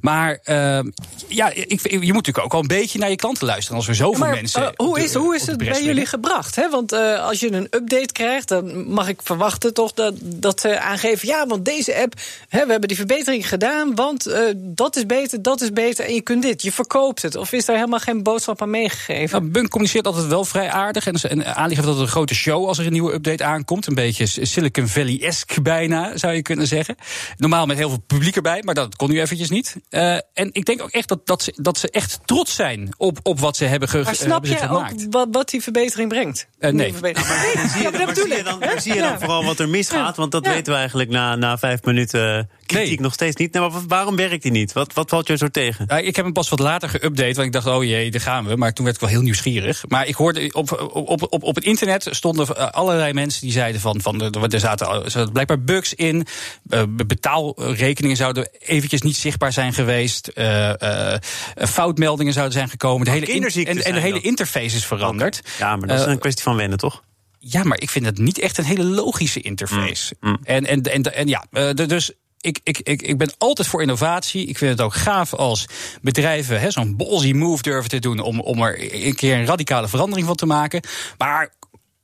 Maar 0.01 0.39
uh, 0.45 0.81
ja, 1.29 1.51
ik, 1.51 1.91
je 1.91 1.99
moet 1.99 2.15
natuurlijk 2.15 2.45
ook 2.45 2.53
wel 2.53 2.61
een 2.61 2.67
beetje 2.67 2.99
naar 2.99 3.11
je 3.11 3.17
klanten 3.17 3.47
luisteren. 3.47 3.77
Als 3.77 3.89
er 3.89 3.95
zoveel 3.95 4.19
maar, 4.19 4.35
mensen. 4.35 4.73
hoe 4.77 5.01
is, 5.01 5.15
hoe 5.15 5.35
is 5.35 5.47
het 5.47 5.57
bij 5.57 5.83
jullie 5.83 6.07
gebracht? 6.07 6.57
Hè? 6.57 6.71
Want 6.71 6.93
als 6.93 7.41
je 7.41 7.53
een 7.53 7.67
update 7.71 8.13
krijgt, 8.13 8.49
dan 8.49 8.93
mag 8.93 9.09
ik 9.09 9.21
verwachten 9.23 9.75
toch 9.75 9.93
dat, 9.93 10.15
dat 10.21 10.61
ze 10.61 10.81
aangeven. 10.81 11.29
Ja, 11.29 11.47
want 11.47 11.65
deze 11.65 11.97
app, 11.97 12.15
hè, 12.49 12.65
we 12.65 12.71
hebben 12.71 12.89
die 12.89 12.97
verbetering 12.97 13.49
gedaan. 13.49 13.95
Want 13.95 14.37
dat 14.57 14.97
is 14.97 15.07
beter, 15.07 15.43
dat 15.43 15.61
is 15.61 15.73
beter. 15.73 16.05
En 16.05 16.15
je 16.15 16.21
kunt 16.21 16.43
dit, 16.43 16.63
je 16.63 16.73
verkoopt 16.73 17.23
het. 17.23 17.37
Of 17.37 17.53
is 17.53 17.65
daar 17.65 17.77
helemaal 17.77 17.99
geen 17.99 18.23
boodschap 18.23 18.63
aan 18.63 18.71
meegegeven? 18.71 19.41
Nou, 19.41 19.53
Bunk 19.53 19.69
communiceert 19.69 20.07
altijd 20.07 20.27
wel 20.27 20.45
vrij 20.45 20.71
aardig. 20.71 21.07
En, 21.07 21.15
en 21.15 21.57
Ali 21.57 21.75
geeft 21.75 21.87
altijd 21.87 22.07
een 22.07 22.13
grote 22.13 22.35
show 22.35 22.67
als 22.67 22.79
er 22.79 22.87
een 22.87 22.93
nieuwe 22.93 23.13
update 23.13 23.45
aankomt. 23.45 23.87
Een 23.87 23.95
beetje 23.95 24.27
Silicon 24.27 24.89
Valley-esque 24.89 25.63
bijna, 25.63 26.17
zou 26.17 26.35
je 26.35 26.43
kunnen 26.43 26.67
zeggen. 26.67 26.97
Normaal 27.37 27.67
met 27.67 27.77
heel 27.77 27.89
veel 27.89 28.03
publiek 28.07 28.37
erbij, 28.37 28.63
maar 28.65 28.75
dat 28.75 28.97
kon 28.97 29.12
nu 29.13 29.21
eventjes 29.21 29.51
niet. 29.51 29.77
Uh, 29.91 30.15
en 30.15 30.49
ik 30.53 30.65
denk 30.65 30.83
ook 30.83 30.91
echt 30.91 31.09
dat, 31.09 31.27
dat, 31.27 31.43
ze, 31.43 31.53
dat 31.57 31.79
ze 31.79 31.91
echt 31.91 32.19
trots 32.25 32.55
zijn 32.55 32.89
op, 32.97 33.19
op 33.23 33.41
wat 33.41 33.57
ze 33.57 33.65
hebben, 33.65 33.89
maar 34.05 34.15
snap 34.15 34.47
je 34.47 34.57
gemaakt. 34.57 34.93
ook 34.93 35.13
wat, 35.13 35.29
wat 35.31 35.49
die 35.49 35.63
verbetering 35.63 36.09
brengt? 36.09 36.47
Uh, 36.59 36.71
nee. 36.71 36.93
Verbetering. 36.93 37.29
Nou, 37.29 37.57
maar, 37.57 37.69
zie 37.71 37.83
je, 37.83 38.05
maar 38.07 38.15
zie 38.15 38.37
je 38.37 38.43
dan, 38.43 38.81
zie 38.81 38.95
je 38.95 39.01
dan 39.01 39.19
vooral 39.19 39.45
wat 39.45 39.59
er 39.59 39.69
misgaat? 39.69 40.17
Want 40.17 40.33
dat 40.33 40.47
weten 40.47 40.73
we 40.73 40.79
eigenlijk 40.79 41.11
na, 41.11 41.37
na 41.37 41.59
vijf 41.59 41.83
minuten 41.83 42.51
kritiek 42.73 42.95
nee. 42.95 43.01
nog 43.01 43.13
steeds 43.13 43.37
niet. 43.37 43.53
Nou, 43.53 43.73
maar 43.73 43.81
waarom 43.89 44.17
werkt 44.17 44.43
die 44.43 44.53
niet? 44.53 44.73
Wat, 44.73 44.93
wat 44.93 45.09
valt 45.09 45.27
je 45.27 45.37
zo 45.37 45.49
tegen? 45.49 45.85
Ja, 45.89 45.99
ik 45.99 46.17
heb 46.17 46.25
hem 46.25 46.35
pas 46.35 46.49
wat 46.49 46.59
later 46.59 46.89
geüpdate, 46.89 47.35
want 47.35 47.39
ik 47.39 47.53
dacht, 47.53 47.67
oh 47.67 47.85
jee, 47.85 48.11
daar 48.11 48.21
gaan 48.21 48.47
we. 48.47 48.57
Maar 48.57 48.73
toen 48.73 48.85
werd 48.85 48.97
ik 48.97 49.03
wel 49.03 49.11
heel 49.11 49.23
nieuwsgierig. 49.23 49.85
Maar 49.89 50.07
ik 50.07 50.15
hoorde 50.15 50.53
op, 50.53 50.91
op, 50.93 51.23
op, 51.33 51.43
op 51.43 51.55
het 51.55 51.65
internet 51.65 52.07
stonden 52.11 52.73
allerlei 52.73 53.13
mensen 53.13 53.41
die 53.41 53.53
zeiden 53.53 53.81
van, 53.81 54.01
van 54.01 54.21
er 54.21 54.61
zaten, 54.61 54.89
er 55.05 55.11
zaten 55.11 55.33
blijkbaar 55.33 55.61
bugs 55.61 55.95
in. 55.95 56.27
Uh, 56.69 56.83
betaalrekeningen 57.07 58.17
zouden 58.17 58.49
eventjes 58.59 59.03
niet 59.03 59.17
zichtbaar 59.17 59.53
zijn 59.53 59.73
geweest. 59.73 60.31
Uh, 60.35 60.73
uh, 60.83 61.15
foutmeldingen 61.55 62.33
zouden 62.33 62.55
zijn 62.55 62.69
gekomen. 62.69 63.05
De 63.05 63.11
hele 63.11 63.27
in, 63.27 63.67
en, 63.67 63.85
en 63.85 63.95
de 63.95 64.01
hele 64.01 64.21
interface 64.21 64.77
is 64.77 64.87
veranderd. 64.87 65.43
Ja, 65.59 65.77
maar 65.77 65.89
dat 65.89 66.01
is 66.01 66.07
een 66.07 66.19
kwestie 66.19 66.43
van 66.43 66.57
wennen, 66.57 66.79
toch? 66.79 67.03
Ja, 67.39 67.65
maar 67.65 67.81
ik 67.81 67.91
vind 67.91 68.07
het 68.07 68.19
niet 68.19 68.39
echt 68.39 68.59
een 68.59 68.65
hele 68.65 68.85
logische 68.85 69.41
interface. 69.41 70.15
Mm, 70.21 70.31
mm. 70.31 70.39
En, 70.45 70.67
en, 70.67 70.83
en, 70.83 71.15
en 71.15 71.29
ja, 71.29 71.45
dus 71.75 72.13
ik, 72.43 72.61
ik, 72.63 72.79
ik, 72.79 73.03
ik 73.03 73.19
ben 73.19 73.33
altijd 73.39 73.69
voor 73.69 73.81
innovatie. 73.81 74.47
Ik 74.47 74.59
vind 74.59 74.71
het 74.71 74.81
ook 74.81 74.95
gaaf 74.95 75.35
als 75.35 75.67
bedrijven 76.01 76.73
zo'n 76.73 76.97
ballsy 76.97 77.33
move 77.33 77.63
durven 77.63 77.91
te 77.91 77.99
doen 77.99 78.21
om, 78.21 78.41
om 78.41 78.63
er 78.63 79.05
een 79.05 79.15
keer 79.15 79.37
een 79.37 79.47
radicale 79.47 79.89
verandering 79.89 80.27
van 80.27 80.37
te 80.37 80.47
maken. 80.47 80.81
Maar 81.19 81.53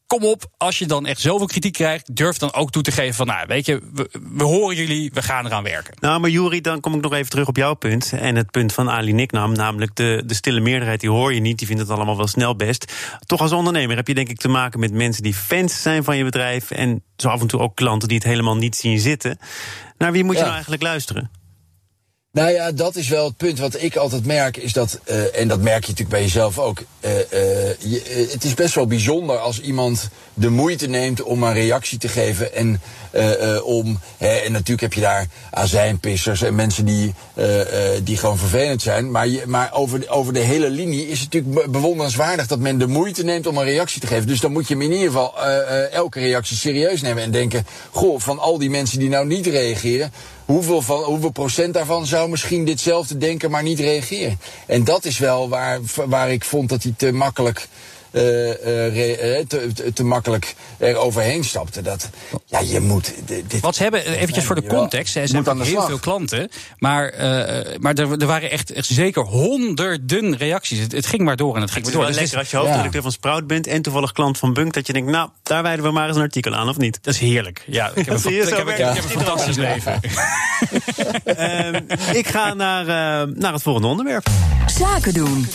kom 0.08 0.24
op, 0.24 0.44
als 0.56 0.78
je 0.78 0.86
dan 0.86 1.06
echt 1.06 1.20
zoveel 1.20 1.46
kritiek 1.46 1.72
krijgt, 1.72 2.16
durf 2.16 2.36
dan 2.36 2.54
ook 2.54 2.70
toe 2.70 2.82
te 2.82 2.92
geven 2.92 3.14
van, 3.14 3.26
nou, 3.26 3.46
weet 3.46 3.66
je, 3.66 3.80
we, 3.92 4.08
we 4.32 4.44
horen 4.44 4.76
jullie, 4.76 5.10
we 5.14 5.22
gaan 5.22 5.46
eraan 5.46 5.62
werken. 5.62 5.94
Nou, 6.00 6.20
maar 6.20 6.30
Juri, 6.30 6.60
dan 6.60 6.80
kom 6.80 6.94
ik 6.94 7.00
nog 7.00 7.12
even 7.12 7.30
terug 7.30 7.48
op 7.48 7.56
jouw 7.56 7.74
punt 7.74 8.12
en 8.12 8.36
het 8.36 8.50
punt 8.50 8.72
van 8.72 8.90
Ali 8.90 9.12
Niknam, 9.12 9.52
namelijk 9.52 9.96
de, 9.96 10.22
de 10.26 10.34
stille 10.34 10.60
meerderheid, 10.60 11.00
die 11.00 11.10
hoor 11.10 11.34
je 11.34 11.40
niet, 11.40 11.58
die 11.58 11.66
vindt 11.66 11.82
het 11.82 11.90
allemaal 11.90 12.16
wel 12.16 12.26
snel 12.26 12.56
best. 12.56 12.92
Toch 13.26 13.40
als 13.40 13.52
ondernemer 13.52 13.96
heb 13.96 14.06
je 14.06 14.14
denk 14.14 14.28
ik 14.28 14.38
te 14.38 14.48
maken 14.48 14.80
met 14.80 14.92
mensen 14.92 15.22
die 15.22 15.34
fans 15.34 15.82
zijn 15.82 16.04
van 16.04 16.16
je 16.16 16.24
bedrijf 16.24 16.70
en 16.70 17.02
zo 17.16 17.28
af 17.28 17.40
en 17.40 17.46
toe 17.46 17.60
ook 17.60 17.76
klanten 17.76 18.08
die 18.08 18.16
het 18.16 18.26
helemaal 18.26 18.56
niet 18.56 18.76
zien 18.76 18.98
zitten. 18.98 19.38
Naar 19.98 20.12
wie 20.12 20.24
moet 20.24 20.32
je 20.32 20.38
ja. 20.38 20.44
nou 20.44 20.54
eigenlijk 20.54 20.82
luisteren? 20.82 21.30
Nou 22.38 22.50
ja, 22.50 22.72
dat 22.72 22.96
is 22.96 23.08
wel 23.08 23.24
het 23.24 23.36
punt 23.36 23.58
wat 23.58 23.82
ik 23.82 23.96
altijd 23.96 24.26
merk, 24.26 24.56
is 24.56 24.72
dat, 24.72 25.00
uh, 25.10 25.40
en 25.40 25.48
dat 25.48 25.60
merk 25.60 25.84
je 25.84 25.90
natuurlijk 25.90 26.08
bij 26.08 26.22
jezelf 26.22 26.58
ook. 26.58 26.78
Uh, 26.78 27.10
je, 27.78 28.28
het 28.30 28.44
is 28.44 28.54
best 28.54 28.74
wel 28.74 28.86
bijzonder 28.86 29.38
als 29.38 29.60
iemand 29.60 30.08
de 30.34 30.48
moeite 30.48 30.86
neemt 30.86 31.22
om 31.22 31.42
een 31.42 31.52
reactie 31.52 31.98
te 31.98 32.08
geven. 32.08 32.54
En 32.54 32.80
om, 33.64 33.98
hè, 34.16 34.28
en 34.28 34.52
natuurlijk 34.52 34.80
heb 34.80 34.92
je 34.92 35.00
daar 35.00 35.26
azijnpissers 35.50 36.42
en 36.42 36.54
mensen 36.54 36.84
die, 36.84 37.14
die 38.02 38.16
gewoon 38.16 38.38
vervelend 38.38 38.82
zijn. 38.82 39.10
Maar, 39.10 39.28
maar 39.46 39.70
over, 39.72 40.00
de, 40.00 40.08
over 40.08 40.32
de 40.32 40.40
hele 40.40 40.70
linie 40.70 41.08
is 41.08 41.20
het 41.20 41.32
natuurlijk 41.32 41.70
bewonderenswaardig 41.70 42.46
dat 42.46 42.58
men 42.58 42.78
de 42.78 42.86
moeite 42.86 43.24
neemt 43.24 43.46
om 43.46 43.56
een 43.56 43.64
reactie 43.64 44.00
te 44.00 44.06
geven. 44.06 44.26
Dus 44.26 44.40
dan 44.40 44.52
moet 44.52 44.68
je 44.68 44.74
in 44.74 44.82
ieder 44.82 45.06
geval 45.06 45.38
elke 45.90 46.20
reactie 46.20 46.56
serieus 46.56 47.00
nemen 47.00 47.22
en 47.22 47.30
denken: 47.30 47.66
goh, 47.90 48.20
van 48.20 48.38
al 48.38 48.58
die 48.58 48.70
mensen 48.70 48.98
die 48.98 49.08
nou 49.08 49.26
niet 49.26 49.46
reageren 49.46 50.12
hoeveel, 50.48 50.82
van, 50.82 51.02
hoeveel 51.02 51.30
procent 51.30 51.74
daarvan 51.74 52.06
zou 52.06 52.30
misschien 52.30 52.64
ditzelfde 52.64 53.16
denken, 53.16 53.50
maar 53.50 53.62
niet 53.62 53.80
reageren? 53.80 54.40
En 54.66 54.84
dat 54.84 55.04
is 55.04 55.18
wel 55.18 55.48
waar, 55.48 55.80
waar 56.06 56.30
ik 56.30 56.44
vond 56.44 56.68
dat 56.68 56.82
hij 56.82 56.94
te 56.96 57.12
makkelijk 57.12 57.68
te, 58.10 59.46
te, 59.74 59.92
te, 59.92 60.04
makkelijk 60.04 60.54
er 60.78 60.96
overheen 60.96 61.44
stapte. 61.44 61.82
Dat, 61.82 62.08
ja, 62.46 62.60
je 62.60 62.80
moet. 62.80 63.14
Dit, 63.24 63.60
Wat 63.60 63.76
ze 63.76 63.82
hebben, 63.82 64.06
eventjes 64.06 64.44
voor 64.44 64.54
de 64.54 64.66
context, 64.66 65.12
ze 65.12 65.20
hebben 65.20 65.60
heel 65.60 65.86
veel 65.86 65.98
klanten. 65.98 66.50
Maar, 66.78 67.14
maar 67.80 67.94
er, 67.94 68.20
er 68.20 68.26
waren 68.26 68.50
echt, 68.50 68.72
echt 68.72 68.86
zeker 68.86 69.22
honderden 69.22 70.36
reacties. 70.36 70.78
Het, 70.78 70.92
het, 70.92 71.06
ging 71.06 71.22
maar 71.22 71.36
door 71.36 71.54
en 71.54 71.60
het 71.60 71.70
ging 71.70 71.84
maar 71.84 71.94
door. 71.94 72.02
Het 72.02 72.10
is 72.10 72.20
dus 72.20 72.32
lekker 72.32 72.38
als 72.38 72.50
je 72.50 72.56
hoofdredacteur 72.56 73.02
van 73.02 73.12
Sprout 73.12 73.46
bent 73.46 73.66
en 73.66 73.82
toevallig 73.82 74.12
klant 74.12 74.38
van 74.38 74.52
Bunk, 74.52 74.72
dat 74.72 74.86
je 74.86 74.92
denkt, 74.92 75.10
nou, 75.10 75.28
daar 75.42 75.62
wijden 75.62 75.84
we 75.84 75.90
maar 75.90 76.06
eens 76.08 76.16
een 76.16 76.22
artikel 76.22 76.54
aan, 76.54 76.68
of 76.68 76.76
niet? 76.76 76.98
Dat 77.02 77.14
is 77.14 77.20
heerlijk. 77.20 77.64
Ja, 77.66 77.90
ik 77.94 78.06
heb 78.06 78.14
een, 78.24 78.32
ik 78.32 78.48
heb, 78.48 78.68
ik 78.68 78.76
heb 78.76 78.96
een 78.96 79.10
fantastisch 79.10 79.56
leven. 79.56 80.00
um, 81.24 81.86
ik 82.20 82.26
ga 82.26 82.54
naar, 82.54 82.82
uh, 82.82 83.34
naar 83.34 83.52
het 83.52 83.62
volgende 83.62 83.88
onderwerp. 83.88 84.26
Zaken 84.66 85.14
doen. 85.14 85.46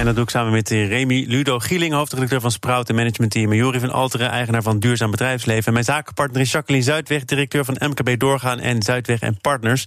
En 0.00 0.06
dat 0.06 0.14
doe 0.14 0.24
ik 0.24 0.30
samen 0.30 0.52
met 0.52 0.70
Remy 0.70 1.24
Ludo 1.28 1.58
Gieling, 1.58 1.92
hoofdredacteur 1.92 2.40
van 2.40 2.50
Sprout 2.50 2.88
en 2.88 2.94
Management 2.94 3.32
Team. 3.32 3.52
Jori 3.52 3.80
van 3.80 3.90
Alteren, 3.90 4.30
eigenaar 4.30 4.62
van 4.62 4.78
Duurzaam 4.78 5.10
Bedrijfsleven. 5.10 5.66
En 5.66 5.72
mijn 5.72 5.84
zakenpartner 5.84 6.40
is 6.40 6.50
Jacqueline 6.50 6.84
Zuidweg, 6.84 7.24
directeur 7.24 7.64
van 7.64 7.76
MKB 7.78 8.18
Doorgaan 8.18 8.58
en 8.58 8.82
Zuidweg 8.82 9.20
en 9.20 9.40
Partners. 9.40 9.86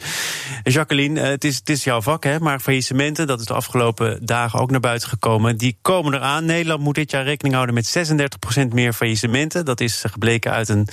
Jacqueline, 0.63 1.21
eh, 1.21 1.27
het 1.27 1.43
is, 1.43 1.55
het 1.55 1.69
is 1.69 1.83
jouw 1.83 2.01
vak, 2.01 2.23
hè? 2.23 2.39
maar 2.39 2.59
faillissementen, 2.59 3.27
dat 3.27 3.39
is 3.39 3.45
de 3.45 3.53
afgelopen 3.53 4.25
dagen 4.25 4.59
ook 4.59 4.71
naar 4.71 4.79
buiten 4.79 5.09
gekomen. 5.09 5.57
Die 5.57 5.77
komen 5.81 6.13
eraan. 6.13 6.45
Nederland 6.45 6.81
moet 6.81 6.95
dit 6.95 7.11
jaar 7.11 7.23
rekening 7.23 7.55
houden 7.55 7.75
met 7.75 7.87
36% 7.87 8.73
meer 8.73 8.93
faillissementen. 8.93 9.65
Dat 9.65 9.81
is 9.81 10.03
gebleken 10.07 10.51
uit 10.51 10.69
een 10.69 10.87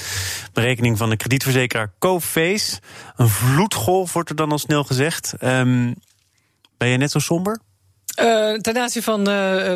berekening 0.53 0.99
van 0.99 1.11
de 1.11 1.17
kredietverzekeraar 1.17 1.93
Coface. 1.99 2.81
Een 3.17 3.29
vloedgolf 3.29 4.13
wordt 4.13 4.31
er 4.31 4.37
dan 4.37 4.51
al 4.51 4.59
snel 4.59 4.85
gezegd. 4.85 5.35
Um, 5.45 5.95
ben 6.77 6.89
je 6.89 6.97
net 6.97 7.11
zo 7.11 7.19
somber? 7.19 7.61
Uh, 8.23 8.55
ten 8.55 8.79
aanzien 8.79 9.03
van 9.03 9.21
uh, 9.21 9.27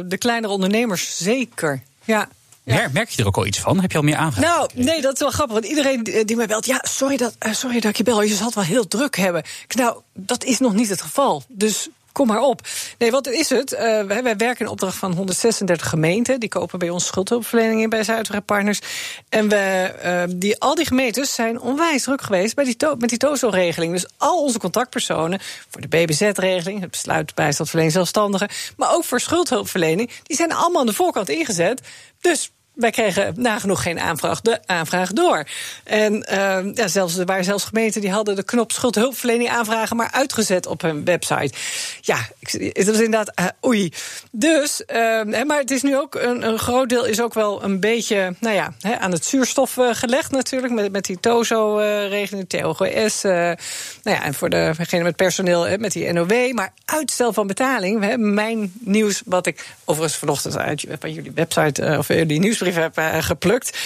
de 0.06 0.18
kleinere 0.18 0.52
ondernemers, 0.52 1.16
zeker. 1.16 1.82
Ja. 2.04 2.28
Ja. 2.64 2.88
Merk 2.92 3.08
je 3.08 3.20
er 3.22 3.28
ook 3.28 3.36
al 3.36 3.46
iets 3.46 3.58
van? 3.58 3.80
Heb 3.80 3.90
je 3.90 3.98
al 3.98 4.04
meer 4.04 4.16
aanvragen? 4.16 4.50
Nou, 4.50 4.70
nee, 4.74 5.00
dat 5.00 5.12
is 5.12 5.20
wel 5.20 5.30
grappig. 5.30 5.54
Want 5.54 5.66
iedereen 5.66 6.02
die 6.26 6.36
mij 6.36 6.46
belt, 6.46 6.66
ja, 6.66 6.80
sorry 6.82 7.16
dat, 7.16 7.36
uh, 7.46 7.52
sorry 7.52 7.80
dat 7.80 7.90
ik 7.90 7.96
je 7.96 8.02
bel. 8.02 8.22
Je 8.22 8.34
zal 8.34 8.46
het 8.46 8.54
wel 8.54 8.64
heel 8.64 8.88
druk 8.88 9.16
hebben. 9.16 9.42
Nou, 9.68 10.00
dat 10.12 10.44
is 10.44 10.58
nog 10.58 10.74
niet 10.74 10.88
het 10.88 11.02
geval. 11.02 11.42
Dus 11.48 11.88
kom 12.12 12.26
maar 12.26 12.40
op. 12.40 12.60
Nee, 12.98 13.10
wat 13.10 13.26
is 13.26 13.48
het? 13.48 13.72
Uh, 13.72 13.78
wij, 14.02 14.36
werken 14.36 14.64
in 14.64 14.68
opdracht 14.68 14.96
van 14.96 15.14
136 15.14 15.88
gemeenten. 15.88 16.40
Die 16.40 16.48
kopen 16.48 16.78
bij 16.78 16.90
ons 16.90 17.06
schuldhulpverlening 17.06 17.82
in 17.82 17.88
bij 17.88 18.04
Zuidweg 18.04 18.44
Partners. 18.44 18.80
En 19.28 19.48
we, 19.48 19.94
uh, 20.04 20.34
die, 20.36 20.60
al 20.60 20.74
die 20.74 20.86
gemeentes 20.86 21.34
zijn 21.34 21.60
onwijs 21.60 22.02
druk 22.02 22.22
geweest 22.22 22.54
bij 22.54 22.64
die 22.64 22.76
met 22.98 23.08
die 23.08 23.18
TOZO-regeling. 23.18 23.92
Dus 23.92 24.06
al 24.16 24.42
onze 24.42 24.58
contactpersonen 24.58 25.40
voor 25.68 25.80
de 25.80 25.88
BBZ-regeling, 25.88 26.80
het 26.80 26.90
besluit 26.90 27.34
bijstandverlening 27.34 27.94
zelfstandigen, 27.94 28.48
maar 28.76 28.94
ook 28.94 29.04
voor 29.04 29.20
schuldhulpverlening, 29.20 30.10
die 30.22 30.36
zijn 30.36 30.52
allemaal 30.52 30.80
aan 30.80 30.86
de 30.86 30.92
voorkant 30.92 31.28
ingezet. 31.28 31.80
Dus 32.20 32.50
wij 32.74 32.90
kregen 32.90 33.34
nagenoeg 33.36 33.82
geen 33.82 34.00
aanvraag, 34.00 34.40
de 34.40 34.58
aanvraag 34.66 35.12
door. 35.12 35.44
En 35.84 36.26
uh, 36.30 36.74
ja, 36.74 36.88
zelfs, 36.88 37.16
er 37.16 37.26
waren 37.26 37.44
zelfs 37.44 37.64
gemeenten 37.64 38.00
die 38.00 38.10
hadden 38.10 38.36
de 38.36 38.42
knop 38.42 38.72
schuldhulpverlening 38.72 39.50
aanvragen, 39.50 39.96
maar 39.96 40.10
uitgezet 40.10 40.66
op 40.66 40.80
hun 40.80 41.04
website. 41.04 41.52
Ja, 42.00 42.18
het 42.40 42.86
was 42.86 43.00
inderdaad 43.00 43.32
uh, 43.40 43.46
oei. 43.64 43.92
Dus, 44.30 44.82
uh, 44.86 44.96
maar 45.44 45.58
het 45.58 45.70
is 45.70 45.82
nu 45.82 45.96
ook 45.96 46.14
een, 46.14 46.46
een, 46.46 46.58
groot 46.58 46.88
deel 46.88 47.04
is 47.04 47.20
ook 47.20 47.34
wel 47.34 47.64
een 47.64 47.80
beetje, 47.80 48.34
nou 48.40 48.54
ja, 48.54 48.72
hè, 48.80 48.98
aan 48.98 49.12
het 49.12 49.24
zuurstof 49.24 49.76
uh, 49.76 49.88
gelegd 49.92 50.30
natuurlijk 50.30 50.72
met, 50.72 50.92
met 50.92 51.04
die 51.04 51.20
TOZO-regeling, 51.20 52.48
TOGS. 52.48 53.22
nou 53.22 53.56
ja, 54.02 54.22
en 54.22 54.34
voor 54.34 54.50
degene 54.50 55.02
met 55.02 55.16
personeel 55.16 55.78
met 55.78 55.92
die 55.92 56.12
NOW. 56.12 56.52
Maar 56.52 56.72
uitstel 56.84 57.32
van 57.32 57.46
betaling. 57.46 58.00
Hebben 58.00 58.34
mijn 58.34 58.72
nieuws, 58.80 59.22
wat 59.24 59.46
ik 59.46 59.66
overigens 59.84 60.18
vanochtend 60.18 60.58
uit 60.58 60.86
van 60.98 61.12
jullie 61.12 61.32
website 61.34 61.96
of 61.98 62.08
jullie 62.08 62.38
nieuws 62.38 62.60
heb 62.72 62.98
uh, 62.98 63.22
geplukt. 63.22 63.78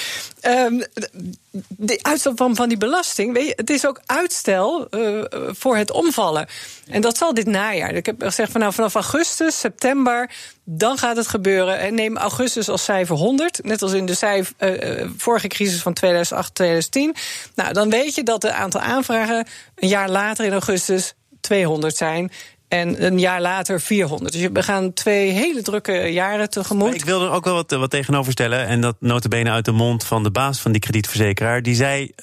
Um, 0.43 0.85
de 1.69 1.99
uitstel 2.03 2.33
van, 2.37 2.57
van 2.57 2.69
die 2.69 2.79
belasting, 2.79 3.33
weet 3.33 3.47
je, 3.47 3.53
het 3.57 3.71
is 3.71 3.87
ook 3.87 4.01
uitstel 4.07 4.87
uh, 4.91 5.25
voor 5.49 5.77
het 5.77 5.91
omvallen. 5.91 6.49
En 6.87 7.01
dat 7.01 7.17
zal 7.17 7.35
dit 7.35 7.47
najaar. 7.47 7.95
Ik 7.95 8.07
heb 8.07 8.23
gezegd 8.23 8.53
van, 8.53 8.61
nou, 8.61 8.73
vanaf 8.73 8.95
augustus, 8.95 9.59
september, 9.59 10.31
dan 10.65 10.99
gaat 10.99 11.17
het 11.17 11.27
gebeuren. 11.27 11.79
En 11.79 11.95
neem 11.95 12.17
augustus 12.17 12.69
als 12.69 12.85
cijfer 12.85 13.17
100, 13.17 13.65
net 13.65 13.83
als 13.83 13.93
in 13.93 14.07
de 14.07 14.15
cijfer, 14.15 14.55
uh, 15.01 15.11
vorige 15.17 15.49
crisis 15.49 15.83
van 15.83 15.93
2008, 15.93 16.55
2010. 16.55 17.15
Nou, 17.55 17.73
dan 17.73 17.91
weet 17.91 18.15
je 18.15 18.23
dat 18.23 18.43
het 18.43 18.53
aantal 18.53 18.81
aanvragen 18.81 19.47
een 19.75 19.89
jaar 19.89 20.11
later 20.11 20.45
in 20.45 20.53
augustus 20.53 21.15
200 21.41 21.97
zijn. 21.97 22.31
En 22.69 23.05
een 23.05 23.19
jaar 23.19 23.41
later 23.41 23.81
400. 23.81 24.33
Dus 24.33 24.49
we 24.53 24.63
gaan 24.63 24.93
twee 24.93 25.31
hele 25.31 25.63
drukke 25.63 25.93
jaren 25.93 26.51
tegemoet. 26.51 26.95
ik 26.95 27.05
wil 27.05 27.23
er 27.23 27.31
ook 27.31 27.45
wel 27.45 27.55
wat, 27.55 27.71
wat 27.71 27.91
tegenover 27.91 28.33
stellen. 28.33 28.67
En 28.67 28.81
dat 28.81 28.97
notabene 29.01 29.51
uit 29.51 29.65
de 29.65 29.73
mond 29.73 30.05
van 30.05 30.23
de 30.23 30.31
baas 30.31 30.61
van 30.61 30.73
die 30.73 30.81
kredietverzekeraar. 30.81 31.63
Die 31.63 31.75
zei, 31.75 32.15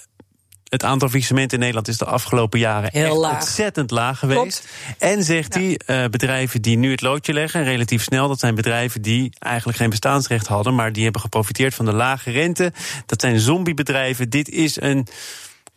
het 0.70 0.84
aantal 0.84 1.08
faillissementen 1.08 1.54
in 1.54 1.60
Nederland 1.60 1.88
is 1.88 1.98
de 1.98 2.06
afgelopen 2.06 2.60
jaren 2.60 2.90
Heel 2.92 3.06
echt 3.06 3.16
laag. 3.16 3.34
ontzettend 3.34 3.92
laag 3.92 4.20
geweest. 4.20 4.68
En 4.98 5.24
zegt 5.24 5.54
hij, 5.54 5.80
uh, 5.88 6.06
bedrijven 6.06 6.62
die 6.62 6.78
nu 6.78 6.92
het 6.92 7.02
loodje 7.02 7.34
leggen, 7.34 7.64
relatief 7.64 8.04
snel, 8.04 8.28
dat 8.28 8.40
zijn 8.40 8.56
bedrijven 8.56 9.02
die 9.02 9.34
eigenlijk 9.40 9.78
geen 9.78 9.90
bestaansrecht 9.90 10.48
hadden, 10.48 10.76
maar 10.76 10.94
die 10.94 11.04
hebben 11.04 11.22
geprofiteerd 11.22 11.74
van 11.74 11.86
de 11.86 11.94
lage 11.94 12.32
rente. 12.32 12.74
Dat 13.06 13.22
zijn 13.22 13.40
zombiebedrijven. 13.40 14.30
Dit 14.30 14.50
is 14.50 14.82
een 14.82 15.08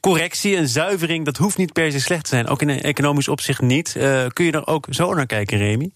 correctie, 0.00 0.56
een 0.56 0.68
zuivering, 0.68 1.24
dat 1.24 1.36
hoeft 1.36 1.56
niet 1.56 1.72
per 1.72 1.92
se 1.92 2.00
slecht 2.00 2.22
te 2.22 2.28
zijn. 2.28 2.46
Ook 2.46 2.62
in 2.62 2.68
een 2.68 2.82
economisch 2.82 3.28
opzicht 3.28 3.60
niet. 3.60 3.94
Uh, 3.96 4.26
kun 4.32 4.44
je 4.44 4.52
er 4.52 4.66
ook 4.66 4.86
zo 4.90 5.14
naar 5.14 5.26
kijken, 5.26 5.58
Remy? 5.58 5.90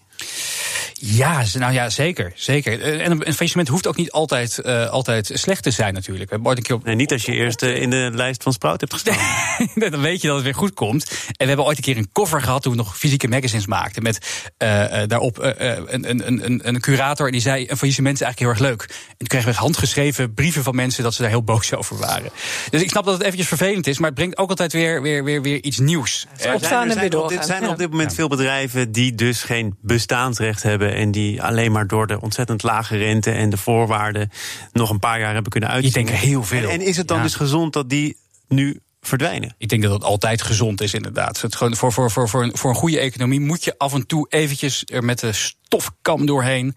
Ja, 1.05 1.43
nou 1.53 1.73
ja, 1.73 1.89
zeker. 1.89 2.31
zeker. 2.35 2.81
Eh, 2.81 3.05
en 3.05 3.11
een 3.11 3.33
faillissement 3.33 3.67
hoeft 3.67 3.87
ook 3.87 3.95
niet 3.95 4.11
altijd, 4.11 4.59
uh, 4.65 4.89
altijd 4.89 5.31
slecht 5.33 5.63
te 5.63 5.71
zijn, 5.71 5.93
natuurlijk. 5.93 6.29
We 6.29 6.35
hebben 6.35 6.57
een 6.57 6.73
op... 6.73 6.83
nee, 6.83 6.95
niet 6.95 7.11
als 7.11 7.25
je 7.25 7.31
eerst 7.31 7.61
in 7.61 7.89
de 7.89 8.09
lijst 8.13 8.43
van 8.43 8.53
Sprout 8.53 8.79
hebt 8.79 8.93
gestaan. 8.93 9.17
dan 9.89 10.01
weet 10.01 10.21
je 10.21 10.27
dat 10.27 10.35
het 10.35 10.45
weer 10.45 10.55
goed 10.55 10.73
komt. 10.73 11.09
En 11.09 11.33
we 11.37 11.45
hebben 11.45 11.65
ooit 11.65 11.77
een 11.77 11.83
keer 11.83 11.97
een 11.97 12.11
cover 12.11 12.41
gehad 12.41 12.61
toen 12.61 12.71
we 12.71 12.77
nog 12.77 12.97
fysieke 12.97 13.27
magazines 13.27 13.65
maakten. 13.65 14.03
Met 14.03 14.43
uh, 14.57 15.01
daarop 15.07 15.37
een, 15.39 16.09
een, 16.09 16.43
een, 16.45 16.67
een 16.67 16.79
curator. 16.79 17.25
En 17.25 17.31
die 17.31 17.41
zei: 17.41 17.61
Een 17.69 17.77
faillissement 17.77 18.15
is 18.15 18.21
eigenlijk 18.21 18.57
heel 18.57 18.67
erg 18.67 18.77
leuk. 18.77 18.89
En 19.09 19.17
toen 19.17 19.27
kregen 19.27 19.51
we 19.51 19.57
handgeschreven 19.57 20.33
brieven 20.33 20.63
van 20.63 20.75
mensen 20.75 21.03
dat 21.03 21.13
ze 21.13 21.21
daar 21.21 21.31
heel 21.31 21.43
boos 21.43 21.73
over 21.83 21.97
waren. 21.97 22.29
Dus 22.69 22.81
ik 22.81 22.89
snap 22.89 23.05
dat 23.05 23.13
het 23.13 23.23
eventjes 23.23 23.47
vervelend 23.47 23.87
is, 23.87 23.97
maar 23.97 24.09
het 24.09 24.17
brengt 24.17 24.37
ook 24.37 24.49
altijd 24.49 24.73
weer, 24.73 25.01
weer, 25.01 25.23
weer, 25.23 25.41
weer 25.41 25.63
iets 25.63 25.79
nieuws. 25.79 26.27
Er 26.31 26.39
zijn, 26.39 26.53
er 26.53 26.93
zijn, 26.93 27.15
op, 27.15 27.37
zijn 27.41 27.69
op 27.69 27.77
dit 27.77 27.89
moment 27.89 28.13
veel 28.13 28.27
bedrijven 28.27 28.91
die 28.91 29.15
dus 29.15 29.43
geen 29.43 29.75
bestaansrecht 30.07 30.63
hebben 30.63 30.95
en 30.95 31.11
die 31.11 31.43
alleen 31.43 31.71
maar 31.71 31.87
door 31.87 32.07
de 32.07 32.21
ontzettend 32.21 32.63
lage 32.63 32.97
rente 32.97 33.31
en 33.31 33.49
de 33.49 33.57
voorwaarden 33.57 34.31
nog 34.71 34.89
een 34.89 34.99
paar 34.99 35.19
jaar 35.19 35.33
hebben 35.33 35.51
kunnen 35.51 35.69
uitzien. 35.69 36.01
Ik 36.01 36.07
denk 36.07 36.19
heel 36.19 36.43
veel. 36.43 36.69
En, 36.69 36.81
is 36.81 36.97
het 36.97 37.07
dan 37.07 37.21
dus 37.21 37.35
gezond 37.35 37.73
dat 37.73 37.89
die 37.89 38.17
nu 38.47 38.79
verdwijnen. 39.01 39.55
Ik 39.57 39.69
denk 39.69 39.83
dat 39.83 39.91
het 39.91 40.03
altijd 40.03 40.41
gezond 40.41 40.81
is, 40.81 40.93
inderdaad. 40.93 41.41
Het 41.41 41.55
gewoon 41.55 41.75
voor, 41.75 41.93
voor, 41.93 42.11
voor, 42.11 42.29
voor, 42.29 42.43
een, 42.43 42.57
voor 42.57 42.69
een 42.69 42.75
goede 42.75 42.99
economie 42.99 43.39
moet 43.39 43.63
je 43.63 43.77
af 43.77 43.93
en 43.93 44.05
toe 44.05 44.25
eventjes 44.29 44.83
er 44.85 45.03
met 45.03 45.19
de 45.19 45.51
stofkam 45.79 46.25
doorheen. 46.25 46.75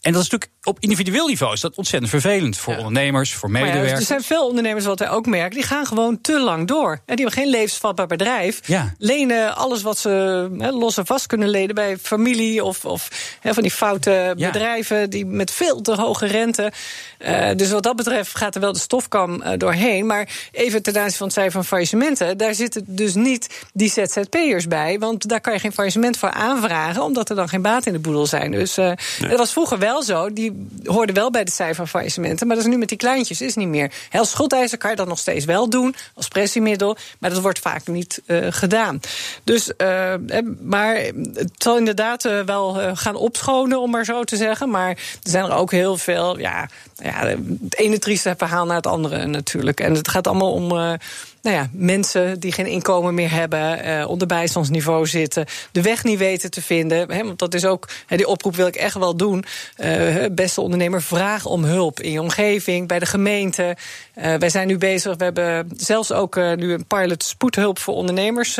En 0.00 0.12
dat 0.12 0.22
is 0.22 0.28
natuurlijk 0.30 0.50
op 0.62 0.76
individueel 0.80 1.26
niveau 1.26 1.52
is 1.52 1.60
dat 1.60 1.76
ontzettend 1.76 2.10
vervelend 2.10 2.56
voor 2.56 2.76
ondernemers, 2.76 3.34
voor 3.34 3.50
medewerkers. 3.50 3.90
Ja, 3.90 3.96
er 3.96 4.02
zijn 4.02 4.22
veel 4.22 4.46
ondernemers, 4.46 4.84
wat 4.84 4.98
wij 4.98 5.10
ook 5.10 5.26
merken, 5.26 5.54
die 5.54 5.66
gaan 5.66 5.86
gewoon 5.86 6.20
te 6.20 6.40
lang 6.40 6.66
door. 6.66 6.90
En 6.90 7.16
die 7.16 7.24
hebben 7.24 7.42
geen 7.42 7.50
levensvatbaar 7.50 8.06
bedrijf. 8.06 8.60
Ja. 8.66 8.94
Lenen 8.98 9.56
alles 9.56 9.82
wat 9.82 9.98
ze 9.98 10.10
he, 10.58 10.70
los 10.70 10.96
en 10.96 11.06
vast 11.06 11.26
kunnen 11.26 11.48
lenen 11.48 11.74
bij 11.74 11.98
familie 11.98 12.64
of, 12.64 12.84
of 12.84 13.08
he, 13.40 13.54
van 13.54 13.62
die 13.62 13.72
foute 13.72 14.34
bedrijven 14.36 15.10
die 15.10 15.26
met 15.26 15.50
veel 15.50 15.80
te 15.80 15.94
hoge 15.94 16.26
rente. 16.26 16.72
Uh, 17.18 17.48
dus 17.56 17.70
wat 17.70 17.82
dat 17.82 17.96
betreft 17.96 18.36
gaat 18.36 18.54
er 18.54 18.60
wel 18.60 18.72
de 18.72 18.78
stofkam 18.78 19.42
uh, 19.42 19.50
doorheen. 19.56 20.06
Maar 20.06 20.28
even 20.52 20.82
ten 20.82 20.96
aanzien 20.96 21.16
van 21.16 21.26
het 21.26 21.36
cijfer 21.36 21.52
van 21.52 21.64
faillissementen, 21.64 22.38
daar 22.38 22.54
zitten 22.54 22.84
dus 22.86 23.14
niet 23.14 23.66
die 23.72 23.90
ZZP'ers 23.90 24.66
bij. 24.66 24.98
Want 24.98 25.28
daar 25.28 25.40
kan 25.40 25.52
je 25.52 25.58
geen 25.58 25.72
faillissement 25.72 26.16
voor 26.16 26.30
aanvragen, 26.30 27.02
omdat 27.02 27.30
er 27.30 27.36
dan 27.36 27.48
geen 27.48 27.62
baat 27.62 27.86
in 27.86 27.92
de 27.92 27.98
boedel 27.98 28.26
zijn. 28.26 28.37
Dus 28.46 28.78
uh, 28.78 28.84
nee. 28.84 29.30
dat 29.30 29.38
was 29.38 29.52
vroeger 29.52 29.78
wel 29.78 30.02
zo. 30.02 30.32
Die 30.32 30.66
hoorden 30.84 31.14
wel 31.14 31.30
bij 31.30 31.44
de 31.44 31.50
cijfer 31.50 31.76
van 31.76 31.88
faillissementen. 31.88 32.46
Maar 32.46 32.56
dat 32.56 32.64
is 32.64 32.70
nu 32.70 32.78
met 32.78 32.88
die 32.88 32.98
kleintjes 32.98 33.40
is 33.40 33.54
niet 33.54 33.68
meer. 33.68 33.92
Heel 34.08 34.24
schuldeiser 34.24 34.78
kan 34.78 34.90
je 34.90 34.96
dat 34.96 35.08
nog 35.08 35.18
steeds 35.18 35.44
wel 35.44 35.70
doen 35.70 35.94
als 36.14 36.28
pressiemiddel. 36.28 36.96
Maar 37.18 37.30
dat 37.30 37.42
wordt 37.42 37.58
vaak 37.58 37.86
niet 37.86 38.22
uh, 38.26 38.46
gedaan. 38.50 39.00
Dus, 39.44 39.72
uh, 39.76 40.14
maar 40.60 40.94
het 41.34 41.52
zal 41.56 41.78
inderdaad 41.78 42.22
wel 42.44 42.96
gaan 42.96 43.16
opschonen, 43.16 43.80
om 43.80 43.90
maar 43.90 44.04
zo 44.04 44.24
te 44.24 44.36
zeggen. 44.36 44.70
Maar 44.70 44.88
er 44.88 45.30
zijn 45.30 45.44
er 45.44 45.54
ook 45.54 45.70
heel 45.70 45.96
veel. 45.96 46.38
Ja, 46.38 46.68
ja, 46.96 47.26
het 47.62 47.76
ene 47.76 47.98
trieste 47.98 48.34
verhaal 48.38 48.66
naar 48.66 48.76
het 48.76 48.86
andere 48.86 49.26
natuurlijk. 49.26 49.80
En 49.80 49.94
het 49.94 50.08
gaat 50.08 50.26
allemaal 50.26 50.52
om 50.52 50.98
nou 51.42 51.56
ja, 51.56 51.68
mensen 51.72 52.40
die 52.40 52.52
geen 52.52 52.66
inkomen 52.66 53.14
meer 53.14 53.30
hebben, 53.30 53.86
uh, 53.86 54.08
onder 54.08 54.26
bijstandsniveau 54.26 55.06
zitten, 55.06 55.46
de 55.72 55.82
weg 55.82 56.04
niet 56.04 56.18
weten 56.18 56.50
te 56.50 56.62
vinden. 56.62 57.12
Hè, 57.12 57.24
want 57.24 57.38
dat 57.38 57.54
is 57.54 57.64
ook, 57.64 57.88
hè, 58.06 58.16
die 58.16 58.26
oproep 58.26 58.56
wil 58.56 58.66
ik 58.66 58.76
echt 58.76 58.94
wel 58.94 59.16
doen. 59.16 59.44
Uh, 59.76 60.24
beste 60.32 60.60
ondernemer, 60.60 61.02
vraag 61.02 61.44
om 61.44 61.64
hulp 61.64 62.00
in 62.00 62.12
je 62.12 62.20
omgeving, 62.20 62.88
bij 62.88 62.98
de 62.98 63.06
gemeente. 63.06 63.76
Uh, 64.14 64.34
wij 64.34 64.50
zijn 64.50 64.66
nu 64.66 64.78
bezig, 64.78 65.16
we 65.16 65.24
hebben 65.24 65.70
zelfs 65.76 66.12
ook 66.12 66.36
nu 66.36 66.72
een 66.72 66.86
pilot 66.86 67.22
spoedhulp 67.22 67.78
voor 67.78 67.94
ondernemers 67.94 68.58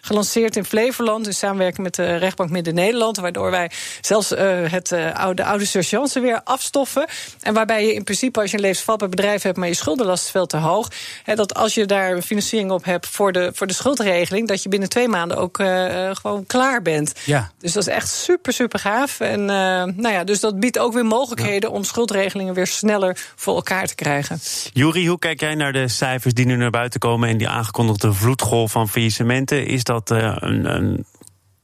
gelanceerd 0.00 0.56
in 0.56 0.64
Flevoland. 0.64 1.26
In 1.26 1.34
samenwerking 1.34 1.82
met 1.82 1.94
de 1.94 2.16
rechtbank 2.16 2.50
Midden-Nederland. 2.50 3.16
Waardoor 3.16 3.50
wij 3.50 3.70
zelfs 4.00 4.28
het, 4.70 4.92
oude, 5.14 5.44
oude 5.44 5.66
weer 6.12 6.40
afstoffen. 6.44 7.06
En 7.40 7.54
waarbij 7.54 7.86
je 7.86 7.94
in 7.94 8.04
principe, 8.04 8.40
als 8.40 8.50
je 8.50 8.56
een 8.56 8.62
levensvatbaar 8.62 9.08
bedrijf 9.08 9.42
hebt, 9.42 9.56
maar 9.56 9.68
je 9.68 9.74
schuldenlast 9.74 10.24
is 10.24 10.30
veel 10.30 10.46
te 10.46 10.56
hoog. 10.56 10.88
Hè, 11.22 11.34
dat 11.34 11.54
als 11.54 11.74
je 11.74 11.86
daar 11.86 12.13
financiering 12.22 12.70
op 12.70 12.84
hebt 12.84 13.06
voor 13.06 13.32
de, 13.32 13.50
voor 13.54 13.66
de 13.66 13.72
schuldregeling, 13.72 14.48
dat 14.48 14.62
je 14.62 14.68
binnen 14.68 14.88
twee 14.88 15.08
maanden 15.08 15.36
ook 15.36 15.58
uh, 15.58 16.10
gewoon 16.12 16.46
klaar 16.46 16.82
bent. 16.82 17.12
Ja. 17.24 17.50
Dus 17.58 17.72
dat 17.72 17.86
is 17.86 17.94
echt 17.94 18.08
super, 18.08 18.52
super 18.52 18.78
gaaf. 18.78 19.20
En 19.20 19.40
uh, 19.40 19.46
nou 19.84 20.08
ja, 20.08 20.24
dus 20.24 20.40
dat 20.40 20.60
biedt 20.60 20.78
ook 20.78 20.92
weer 20.92 21.06
mogelijkheden 21.06 21.70
om 21.70 21.84
schuldregelingen 21.84 22.54
weer 22.54 22.66
sneller 22.66 23.18
voor 23.34 23.54
elkaar 23.54 23.86
te 23.86 23.94
krijgen. 23.94 24.38
Juri, 24.72 25.08
hoe 25.08 25.18
kijk 25.18 25.40
jij 25.40 25.54
naar 25.54 25.72
de 25.72 25.88
cijfers 25.88 26.34
die 26.34 26.46
nu 26.46 26.56
naar 26.56 26.70
buiten 26.70 27.00
komen 27.00 27.28
en 27.28 27.38
die 27.38 27.48
aangekondigde 27.48 28.12
vloedgolf 28.12 28.70
van 28.70 28.88
faillissementen? 28.88 29.66
Is 29.66 29.84
dat 29.84 30.10
uh, 30.10 30.36
een, 30.38 30.74
een 30.74 31.06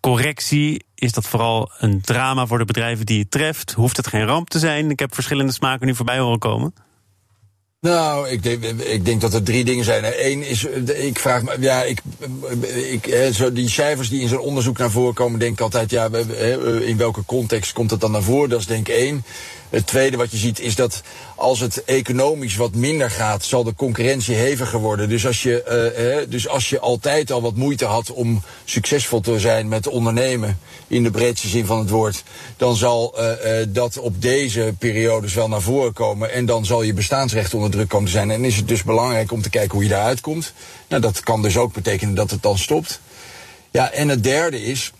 correctie? 0.01 0.85
Is 0.95 1.13
dat 1.13 1.27
vooral 1.27 1.71
een 1.79 2.01
drama 2.01 2.47
voor 2.47 2.59
de 2.59 2.65
bedrijven 2.65 3.07
die 3.07 3.21
het 3.21 3.31
treft? 3.31 3.73
Hoeft 3.73 3.97
het 3.97 4.07
geen 4.07 4.27
ramp 4.27 4.51
te 4.51 4.59
zijn? 4.59 4.91
Ik 4.91 4.99
heb 4.99 5.15
verschillende 5.15 5.53
smaken 5.53 5.87
nu 5.87 5.95
voorbij 5.95 6.19
horen 6.19 6.39
komen. 6.39 6.75
Nou, 7.87 8.29
ik 8.29 8.43
denk, 8.43 8.65
ik 8.65 9.05
denk 9.05 9.21
dat 9.21 9.35
er 9.35 9.43
drie 9.43 9.65
dingen 9.65 9.85
zijn. 9.85 10.05
Eén 10.19 10.43
is, 10.43 10.65
ik 10.95 11.19
vraag 11.19 11.43
me, 11.43 11.57
ja, 11.61 11.83
ik, 11.83 12.03
ik, 12.91 13.33
zo 13.33 13.53
die 13.53 13.69
cijfers 13.69 14.09
die 14.09 14.21
in 14.21 14.29
zo'n 14.29 14.39
onderzoek 14.39 14.79
naar 14.79 14.91
voren 14.91 15.15
komen, 15.15 15.39
denk 15.39 15.53
ik 15.53 15.61
altijd, 15.61 15.91
ja, 15.91 16.09
in 16.81 16.97
welke 16.97 17.25
context 17.25 17.73
komt 17.73 17.91
het 17.91 18.01
dan 18.01 18.11
naar 18.11 18.23
voren? 18.23 18.49
Dat 18.49 18.61
is 18.61 18.67
denk 18.67 18.89
ik 18.89 18.95
één. 18.95 19.25
Het 19.71 19.87
tweede 19.87 20.17
wat 20.17 20.31
je 20.31 20.37
ziet 20.37 20.61
is 20.61 20.75
dat 20.75 21.03
als 21.37 21.61
het 21.61 21.85
economisch 21.85 22.57
wat 22.57 22.75
minder 22.75 23.11
gaat, 23.11 23.45
zal 23.45 23.65
de 23.65 23.75
concurrentie 23.75 24.35
heviger 24.35 24.79
worden. 24.79 25.09
Dus 25.09 25.27
als 25.27 25.43
je, 25.43 26.25
uh, 26.25 26.31
dus 26.31 26.49
als 26.49 26.71
je 26.71 26.81
altijd 26.81 27.33
al 27.33 27.43
wat 27.43 27.55
moeite 27.57 27.85
had 27.85 28.13
om 28.13 28.43
succesvol 28.65 29.21
te 29.21 29.39
zijn 29.39 29.69
met 29.69 29.87
ondernemen, 29.87 30.59
in 30.87 31.03
de 31.03 31.11
breedste 31.11 31.49
zin 31.49 31.67
van 31.67 31.79
het 31.79 31.91
woord, 31.91 32.23
dan 32.57 32.77
zal 32.77 33.15
uh, 33.19 33.53
dat 33.69 33.99
op 33.99 34.23
deze 34.23 34.75
periodes 34.79 35.35
wel 35.35 35.49
naar 35.49 35.63
voren 35.63 35.93
komen. 35.93 36.33
En 36.33 36.47
dan 36.47 36.65
zal 36.65 36.83
je 36.83 36.95
bestaansrecht 36.95 37.55
onder 37.55 37.70
druk 37.71 37.89
komen 37.89 38.07
te 38.07 38.13
zijn. 38.13 38.31
En 38.31 38.45
is 38.45 38.57
het 38.57 38.69
dus 38.69 38.83
belangrijk 38.83 39.33
om 39.33 39.43
te 39.43 39.51
kijken 39.51 39.73
hoe 39.73 39.83
je 39.83 39.89
daaruit 39.89 40.21
komt. 40.21 40.53
Nou, 40.89 41.03
dat 41.03 41.21
kan 41.21 41.43
dus 41.43 41.57
ook 41.57 41.73
betekenen 41.73 42.15
dat 42.15 42.31
het 42.31 42.43
dan 42.43 42.59
stopt. 42.59 43.01
Ja, 43.71 43.91
en 43.91 44.09
het 44.09 44.25
derde 44.25 44.63
is 44.63 44.93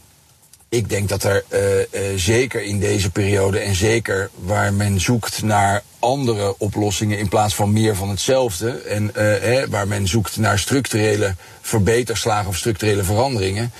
ik 0.71 0.89
denk 0.89 1.09
dat 1.09 1.25
er 1.25 1.45
uh, 1.49 1.61
uh, 1.79 1.85
zeker 2.17 2.63
in 2.63 2.81
deze 2.81 3.11
periode 3.11 3.59
en 3.59 3.75
zeker 3.75 4.31
waar 4.35 4.73
men 4.73 5.01
zoekt 5.01 5.43
naar 5.43 5.83
andere 5.99 6.59
oplossingen 6.59 7.19
in 7.19 7.29
plaats 7.29 7.55
van 7.55 7.73
meer 7.73 7.97
van 7.97 8.09
hetzelfde. 8.09 8.71
En 8.71 9.11
hè, 9.15 9.69
waar 9.69 9.89
men 9.89 10.09
zoekt 10.09 10.37
naar 10.37 10.59
structurele 10.59 11.35
verbeterslagen 11.61 12.49
of 12.49 12.57
structurele 12.57 13.05
veranderingen. 13.05 13.73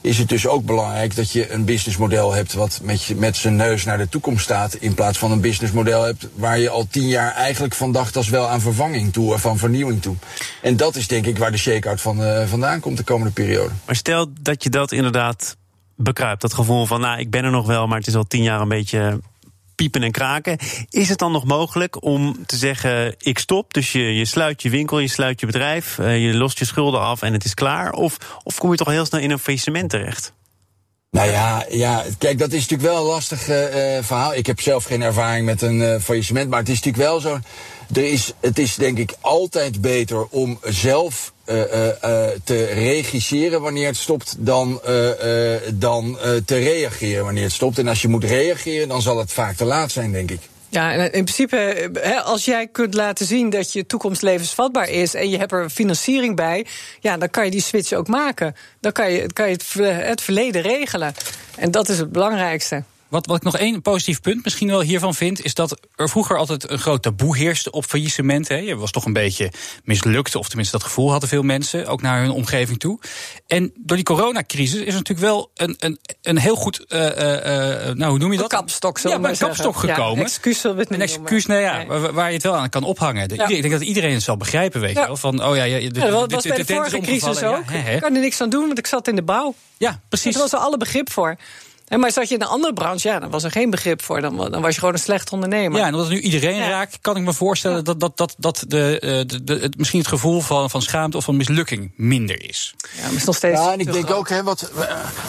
Is 0.00 0.18
het 0.18 0.28
dus 0.28 0.46
ook 0.46 0.64
belangrijk 0.64 1.16
dat 1.16 1.32
je 1.32 1.52
een 1.52 1.64
businessmodel 1.64 2.32
hebt 2.32 2.52
wat 2.52 2.80
met, 2.82 3.04
je, 3.04 3.14
met 3.14 3.36
zijn 3.36 3.56
neus 3.56 3.84
naar 3.84 3.98
de 3.98 4.08
toekomst 4.08 4.44
staat. 4.44 4.74
In 4.74 4.94
plaats 4.94 5.18
van 5.18 5.30
een 5.30 5.40
businessmodel 5.40 6.02
hebt 6.02 6.28
waar 6.34 6.58
je 6.58 6.70
al 6.70 6.86
tien 6.90 7.08
jaar 7.08 7.34
eigenlijk 7.34 7.74
van 7.74 7.92
dacht 7.92 8.16
als 8.16 8.28
wel 8.28 8.48
aan 8.48 8.60
vervanging 8.60 9.12
toe, 9.12 9.38
van 9.38 9.58
vernieuwing 9.58 10.02
toe. 10.02 10.16
En 10.62 10.76
dat 10.76 10.96
is 10.96 11.06
denk 11.06 11.26
ik 11.26 11.38
waar 11.38 11.50
de 11.50 11.58
shakeout 11.58 12.00
van, 12.00 12.22
uh, 12.22 12.46
vandaan 12.46 12.80
komt 12.80 12.96
de 12.96 13.02
komende 13.02 13.32
periode. 13.32 13.70
Maar 13.86 13.96
stel 13.96 14.26
dat 14.40 14.62
je 14.62 14.70
dat 14.70 14.92
inderdaad 14.92 15.56
bekruipt. 15.96 16.40
Dat 16.40 16.54
gevoel 16.54 16.86
van, 16.86 17.00
nou, 17.00 17.18
ik 17.18 17.30
ben 17.30 17.44
er 17.44 17.50
nog 17.50 17.66
wel, 17.66 17.86
maar 17.86 17.98
het 17.98 18.06
is 18.06 18.14
al 18.14 18.26
tien 18.26 18.42
jaar 18.42 18.60
een 18.60 18.68
beetje 18.68 19.20
piepen 19.80 20.02
en 20.02 20.10
kraken. 20.10 20.58
Is 20.90 21.08
het 21.08 21.18
dan 21.18 21.32
nog 21.32 21.44
mogelijk 21.44 22.04
om 22.04 22.46
te 22.46 22.56
zeggen: 22.56 23.14
ik 23.18 23.38
stop? 23.38 23.74
Dus 23.74 23.92
je, 23.92 24.14
je 24.14 24.24
sluit 24.24 24.62
je 24.62 24.70
winkel, 24.70 24.98
je 24.98 25.08
sluit 25.08 25.40
je 25.40 25.46
bedrijf, 25.46 25.98
uh, 25.98 26.26
je 26.26 26.34
lost 26.34 26.58
je 26.58 26.64
schulden 26.64 27.00
af 27.00 27.22
en 27.22 27.32
het 27.32 27.44
is 27.44 27.54
klaar? 27.54 27.92
Of, 27.92 28.16
of 28.42 28.58
kom 28.58 28.70
je 28.70 28.76
toch 28.76 28.88
heel 28.88 29.04
snel 29.04 29.20
in 29.20 29.30
een 29.30 29.38
faillissement 29.38 29.90
terecht? 29.90 30.32
Nou 31.10 31.30
ja, 31.30 31.66
ja, 31.70 32.04
kijk, 32.18 32.38
dat 32.38 32.52
is 32.52 32.60
natuurlijk 32.60 32.90
wel 32.90 33.00
een 33.00 33.06
lastig 33.06 33.48
uh, 33.48 33.56
verhaal. 34.00 34.34
Ik 34.34 34.46
heb 34.46 34.60
zelf 34.60 34.84
geen 34.84 35.02
ervaring 35.02 35.46
met 35.46 35.62
een 35.62 36.00
faillissement, 36.00 36.50
maar 36.50 36.58
het 36.58 36.68
is 36.68 36.80
natuurlijk 36.82 37.04
wel 37.04 37.20
zo. 37.20 37.38
Er 37.94 38.12
is, 38.12 38.32
het 38.40 38.58
is 38.58 38.74
denk 38.74 38.98
ik 38.98 39.14
altijd 39.20 39.80
beter 39.80 40.26
om 40.26 40.58
zelf 40.62 41.32
te 42.44 42.64
regisseren 42.64 43.60
wanneer 43.60 43.86
het 43.86 43.96
stopt 43.96 44.34
dan, 44.38 44.80
dan 45.74 46.18
te 46.44 46.58
reageren 46.58 47.24
wanneer 47.24 47.42
het 47.42 47.52
stopt. 47.52 47.78
En 47.78 47.88
als 47.88 48.02
je 48.02 48.08
moet 48.08 48.24
reageren, 48.24 48.88
dan 48.88 49.02
zal 49.02 49.18
het 49.18 49.32
vaak 49.32 49.56
te 49.56 49.64
laat 49.64 49.90
zijn, 49.90 50.12
denk 50.12 50.30
ik. 50.30 50.40
Ja, 50.68 50.92
in 50.92 51.10
principe, 51.10 51.90
als 52.24 52.44
jij 52.44 52.66
kunt 52.66 52.94
laten 52.94 53.26
zien 53.26 53.50
dat 53.50 53.72
je 53.72 53.86
toekomst 53.86 54.22
levensvatbaar 54.22 54.88
is 54.88 55.14
en 55.14 55.30
je 55.30 55.38
hebt 55.38 55.52
er 55.52 55.70
financiering 55.70 56.36
bij, 56.36 56.66
ja, 57.00 57.16
dan 57.16 57.30
kan 57.30 57.44
je 57.44 57.50
die 57.50 57.60
switch 57.60 57.92
ook 57.92 58.08
maken. 58.08 58.54
Dan 58.80 58.92
kan 58.92 59.12
je, 59.12 59.32
kan 59.32 59.48
je 59.48 59.56
het 59.84 60.20
verleden 60.20 60.62
regelen. 60.62 61.14
En 61.56 61.70
dat 61.70 61.88
is 61.88 61.98
het 61.98 62.12
belangrijkste. 62.12 62.82
Wat, 63.10 63.26
wat 63.26 63.36
ik 63.36 63.42
nog 63.42 63.56
één 63.56 63.82
positief 63.82 64.20
punt 64.20 64.44
misschien 64.44 64.68
wel 64.68 64.80
hiervan 64.80 65.14
vind, 65.14 65.44
is 65.44 65.54
dat 65.54 65.80
er 65.96 66.08
vroeger 66.08 66.36
altijd 66.36 66.70
een 66.70 66.78
groot 66.78 67.02
taboe 67.02 67.36
heerste 67.36 67.70
op 67.70 67.84
faillissement. 67.84 68.48
Hè. 68.48 68.56
Je 68.56 68.76
was 68.76 68.90
toch 68.90 69.04
een 69.04 69.12
beetje 69.12 69.52
mislukt, 69.84 70.34
of 70.34 70.48
tenminste 70.48 70.76
dat 70.76 70.86
gevoel 70.86 71.10
hadden 71.10 71.28
veel 71.28 71.42
mensen, 71.42 71.86
ook 71.86 72.02
naar 72.02 72.20
hun 72.20 72.30
omgeving 72.30 72.78
toe. 72.78 72.98
En 73.46 73.72
door 73.76 73.96
die 73.96 74.04
coronacrisis 74.04 74.80
is 74.80 74.86
er 74.86 74.92
natuurlijk 74.92 75.20
wel 75.20 75.50
een, 75.54 75.74
een, 75.78 75.98
een 76.22 76.38
heel 76.38 76.56
goed, 76.56 76.84
uh, 76.88 77.00
uh, 77.00 77.06
nou 77.94 78.04
hoe 78.04 78.18
noem 78.18 78.32
je 78.32 78.38
dat? 78.38 78.52
Een 78.52 78.58
kapstok, 78.58 78.98
ja, 78.98 79.14
een 79.14 79.36
kapstok 79.36 79.76
gekomen. 79.76 80.18
Ja, 80.18 80.24
excuus 80.24 80.60
zullen 80.60 80.76
we 80.76 80.82
het 80.82 80.92
Een 80.92 81.00
excuus, 81.00 81.46
nou 81.46 81.60
ja, 81.60 81.76
nee. 81.76 81.98
waar 81.98 82.28
je 82.28 82.34
het 82.34 82.42
wel 82.42 82.56
aan 82.56 82.68
kan 82.68 82.82
ophangen. 82.82 83.34
Ja. 83.34 83.48
Ik 83.48 83.60
denk 83.60 83.72
dat 83.72 83.82
iedereen 83.82 84.14
het 84.14 84.22
zal 84.22 84.36
begrijpen, 84.36 84.80
weet 84.80 84.94
je 84.94 85.06
wel. 85.06 85.16
Van, 85.16 85.44
oh 85.44 85.56
ja, 85.56 85.64
ja, 85.64 85.78
dit, 85.78 85.96
ja 85.96 86.10
dat 86.10 86.32
was 86.32 86.42
dit, 86.42 86.54
bij 86.54 86.64
de 86.64 86.74
vorige 86.74 87.00
crisis 87.00 87.42
ook. 87.42 87.70
Ik 87.70 88.00
kan 88.00 88.14
er 88.14 88.20
niks 88.20 88.40
aan 88.40 88.50
doen, 88.50 88.66
want 88.66 88.78
ik 88.78 88.86
zat 88.86 89.08
in 89.08 89.16
de 89.16 89.22
bouw. 89.22 89.54
Ja, 89.78 90.00
precies. 90.08 90.34
Er 90.34 90.40
was 90.40 90.52
er 90.52 90.58
alle 90.58 90.76
begrip 90.76 91.10
voor. 91.12 91.36
En 91.90 92.00
maar 92.00 92.12
zat 92.12 92.28
je 92.28 92.34
in 92.34 92.40
een 92.40 92.46
andere 92.46 92.72
branche, 92.72 93.08
ja, 93.08 93.18
dan 93.18 93.30
was 93.30 93.44
er 93.44 93.50
geen 93.50 93.70
begrip 93.70 94.02
voor. 94.02 94.20
Dan, 94.20 94.36
dan 94.36 94.62
was 94.62 94.74
je 94.74 94.78
gewoon 94.78 94.94
een 94.94 95.00
slecht 95.00 95.32
ondernemer. 95.32 95.78
Ja, 95.78 95.86
en 95.86 95.92
omdat 95.92 96.08
het 96.08 96.14
nu 96.16 96.22
iedereen 96.22 96.56
ja. 96.56 96.68
raakt, 96.68 96.98
kan 97.00 97.16
ik 97.16 97.22
me 97.22 97.32
voorstellen 97.32 97.76
ja. 97.76 97.82
dat, 97.82 98.00
dat, 98.00 98.16
dat, 98.16 98.34
dat 98.38 98.64
de, 98.68 99.24
de, 99.26 99.44
de, 99.44 99.58
het, 99.58 99.76
misschien 99.76 99.98
het 99.98 100.08
gevoel 100.08 100.40
van, 100.40 100.70
van 100.70 100.82
schaamte 100.82 101.16
of 101.16 101.24
van 101.24 101.36
mislukking 101.36 101.92
minder 101.96 102.48
is. 102.48 102.74
Ja, 102.96 103.02
maar 103.02 103.12
is 103.12 103.24
nog 103.24 103.36
steeds. 103.36 103.60
Ja, 103.60 103.72
en 103.72 103.78
ik 103.78 103.92
denk 103.92 104.04
groot. 104.04 104.18
ook, 104.18 104.28
hè, 104.28 104.42
wat, 104.42 104.70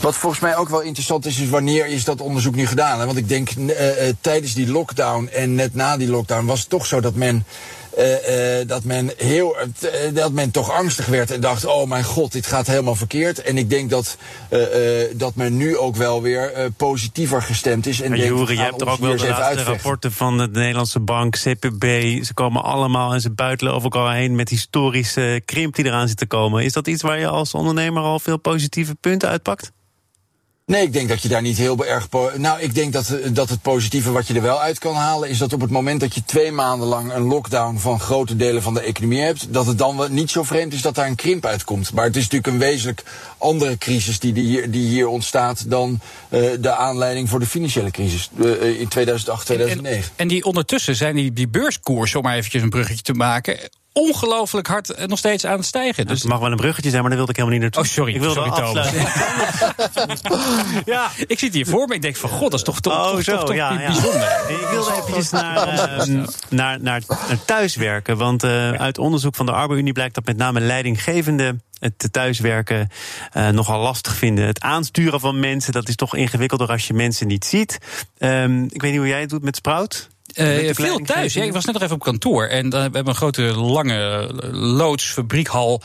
wat 0.02 0.15
volgens 0.15 0.41
mij 0.41 0.56
ook 0.56 0.69
wel 0.69 0.82
interessant 0.82 1.26
is, 1.26 1.39
is 1.39 1.50
wanneer 1.50 1.86
is 1.86 2.04
dat 2.04 2.21
onderzoek 2.21 2.56
nu 2.56 2.67
gedaan? 2.67 3.00
Hè? 3.00 3.06
Want 3.06 3.17
ik 3.17 3.28
denk 3.28 3.50
uh, 3.50 3.67
uh, 3.67 4.13
tijdens 4.21 4.54
die 4.54 4.71
lockdown 4.71 5.30
en 5.34 5.56
net 5.56 5.76
na 5.76 5.97
die 5.97 6.10
lockdown 6.10 6.45
was 6.45 6.60
het 6.60 6.69
toch 6.69 6.86
zo 6.86 7.00
dat 7.00 7.15
men. 7.15 7.45
Uh, 7.97 8.60
uh, 8.60 8.67
dat, 8.67 8.84
men 8.84 9.12
heel, 9.17 9.56
uh, 9.58 9.89
dat 10.13 10.32
men 10.32 10.51
toch 10.51 10.71
angstig 10.71 11.06
werd 11.06 11.32
en 11.32 11.41
dacht: 11.41 11.65
oh 11.65 11.88
mijn 11.88 12.04
god, 12.04 12.32
dit 12.32 12.45
gaat 12.45 12.67
helemaal 12.67 12.95
verkeerd. 12.95 13.41
En 13.41 13.58
ik 13.58 13.69
denk 13.69 13.89
dat, 13.89 14.17
dat 15.13 15.36
men 15.36 15.58
nu 15.58 15.77
ook 15.77 15.95
wel 15.95 16.21
weer 16.21 16.71
positiever 16.77 17.41
gestemd 17.41 17.86
is. 17.86 18.01
En 18.01 18.12
denkt, 18.12 18.25
Jure, 18.25 18.54
je 18.54 18.62
hebt 18.62 18.82
er 18.82 18.89
ook 18.89 18.99
wel 18.99 19.17
de 19.17 19.17
laatste 19.17 19.43
uitvechten. 19.43 19.73
rapporten 19.73 20.12
van 20.12 20.38
de 20.38 20.47
Nederlandse 20.47 20.99
bank, 20.99 21.36
CPB. 21.36 21.84
Ze 22.23 22.34
komen 22.34 22.63
allemaal 22.63 23.13
en 23.13 23.21
ze 23.21 23.32
buitelen 23.32 23.73
over 23.73 23.91
elkaar 23.91 24.15
heen 24.15 24.36
met 24.36 24.49
historische 24.49 25.41
krimp 25.45 25.75
die 25.75 25.86
eraan 25.86 26.08
zit 26.08 26.17
te 26.17 26.25
komen. 26.25 26.63
Is 26.63 26.73
dat 26.73 26.88
iets 26.88 27.01
waar 27.01 27.19
je 27.19 27.27
als 27.27 27.54
ondernemer 27.54 28.04
al 28.04 28.19
veel 28.19 28.38
positieve 28.38 28.95
punten 28.95 29.30
uitpakt? 29.30 29.71
Nee, 30.65 30.84
ik 30.84 30.93
denk 30.93 31.10
dat 31.10 31.21
je 31.21 31.28
daar 31.28 31.41
niet 31.41 31.58
heel 31.58 31.86
erg. 31.86 32.08
Nou, 32.38 32.62
ik 32.62 32.76
denk 32.76 32.93
dat, 32.93 33.17
dat 33.32 33.50
het 33.50 33.62
positieve 33.62 34.12
wat 34.12 34.28
je 34.28 34.34
er 34.34 34.41
wel 34.41 34.62
uit 34.62 34.80
kan 34.80 34.95
halen. 34.95 35.30
is 35.30 35.38
dat 35.38 35.54
op 35.54 35.62
het 35.62 35.69
moment 35.69 36.00
dat 36.00 36.15
je 36.15 36.24
twee 36.26 36.52
maanden 36.52 36.88
lang 36.88 37.13
een 37.13 37.21
lockdown 37.21 37.78
van 37.78 38.00
grote 38.00 38.36
delen 38.36 38.62
van 38.62 38.74
de 38.74 38.82
economie 38.82 39.21
hebt. 39.21 39.54
dat 39.54 39.65
het 39.65 39.78
dan 39.78 40.08
niet 40.10 40.32
zo 40.32 40.43
vreemd 40.43 40.74
is 40.74 40.82
dat 40.82 40.95
daar 40.95 41.08
een 41.08 41.15
krimp 41.15 41.45
uitkomt. 41.45 41.93
Maar 41.93 42.06
het 42.06 42.15
is 42.15 42.24
natuurlijk 42.24 42.54
een 42.54 42.60
wezenlijk 42.60 43.04
andere 43.38 43.78
crisis 43.78 44.19
die, 44.19 44.34
hier, 44.34 44.71
die 44.71 44.88
hier 44.88 45.08
ontstaat. 45.08 45.69
dan 45.69 46.00
uh, 46.30 46.50
de 46.60 46.76
aanleiding 46.76 47.30
voor 47.30 47.39
de 47.39 47.45
financiële 47.45 47.91
crisis 47.91 48.30
uh, 48.36 48.80
in 48.80 48.88
2008, 48.88 49.45
2009. 49.45 50.04
En, 50.04 50.12
en, 50.15 50.28
die 50.28 50.43
ondertussen 50.43 50.95
zijn 50.95 51.15
die, 51.15 51.34
die 51.34 51.47
beurskoersen, 51.47 52.19
om 52.19 52.26
maar 52.26 52.36
eventjes 52.36 52.62
een 52.62 52.69
bruggetje 52.69 53.04
te 53.04 53.13
maken 53.13 53.60
ongelooflijk 53.93 54.67
hard 54.67 55.08
nog 55.08 55.17
steeds 55.17 55.45
aan 55.45 55.58
het 55.58 55.65
stijgen. 55.65 56.08
Dus 56.08 56.19
het 56.19 56.30
mag 56.30 56.39
wel 56.39 56.51
een 56.51 56.58
bruggetje 56.58 56.89
zijn, 56.89 57.01
maar 57.01 57.10
daar 57.10 57.25
wilde 57.25 57.32
ik 57.32 57.38
helemaal 57.38 57.60
niet 57.60 57.73
naartoe. 57.73 57.84
Oh, 57.84 57.89
sorry. 57.89 58.13
Ik 58.13 58.21
wilde 58.21 58.36
sorry, 58.36 58.51
Thomas. 58.51 58.91
ja, 60.93 61.10
ik 61.27 61.39
zit 61.39 61.54
hier 61.54 61.65
voor 61.65 61.88
me. 61.88 61.95
Ik 61.95 62.01
denk 62.01 62.15
van, 62.15 62.30
god, 62.30 62.51
dat 62.51 62.60
is 62.60 62.65
toch 62.65 62.80
toch, 62.80 62.93
oh, 62.93 63.12
toch, 63.12 63.23
zo, 63.23 63.36
toch, 63.36 63.45
toch 63.45 63.56
ja, 63.56 63.75
bijzonder. 63.75 64.21
Ja. 64.21 64.47
Ik 64.47 64.67
wilde 64.69 64.91
eventjes 64.91 65.30
naar, 65.30 65.67
uh, 66.08 66.25
naar, 66.49 66.82
naar, 66.82 67.01
naar 67.08 67.45
thuiswerken. 67.45 68.17
Want 68.17 68.43
uh, 68.43 68.71
uit 68.71 68.97
onderzoek 68.97 69.36
van 69.36 69.45
de 69.45 69.51
Arbeidunie 69.51 69.93
blijkt 69.93 70.15
dat 70.15 70.25
met 70.25 70.38
name 70.38 70.60
leidinggevenden 70.60 71.62
het 71.80 72.08
thuiswerken 72.12 72.89
uh, 73.38 73.49
nogal 73.49 73.82
lastig 73.82 74.15
vinden. 74.15 74.45
Het 74.45 74.62
aansturen 74.62 75.19
van 75.19 75.39
mensen, 75.39 75.73
dat 75.73 75.88
is 75.88 75.95
toch 75.95 76.15
ingewikkelder 76.15 76.67
als 76.67 76.88
je 76.88 76.93
mensen 76.93 77.27
niet 77.27 77.45
ziet. 77.45 77.77
Um, 78.17 78.63
ik 78.63 78.82
weet 78.82 78.91
niet 78.91 78.99
hoe 78.99 79.10
jij 79.10 79.19
het 79.19 79.30
doet 79.30 79.43
met 79.43 79.56
Sprout. 79.56 80.10
Uh, 80.36 80.74
veel 80.74 81.00
thuis. 81.00 81.34
Ja, 81.34 81.44
ik 81.44 81.54
was 81.54 81.65
net 81.65 81.74
nog 81.74 81.84
even 81.84 81.96
op 81.96 82.04
kantoor. 82.04 82.46
En 82.46 82.70
dan 82.70 82.82
hebben 82.82 83.04
we 83.04 83.10
een 83.10 83.15
grote, 83.15 83.41
lange 83.41 84.30
loods, 84.52 85.12
fabriekhal. 85.12 85.82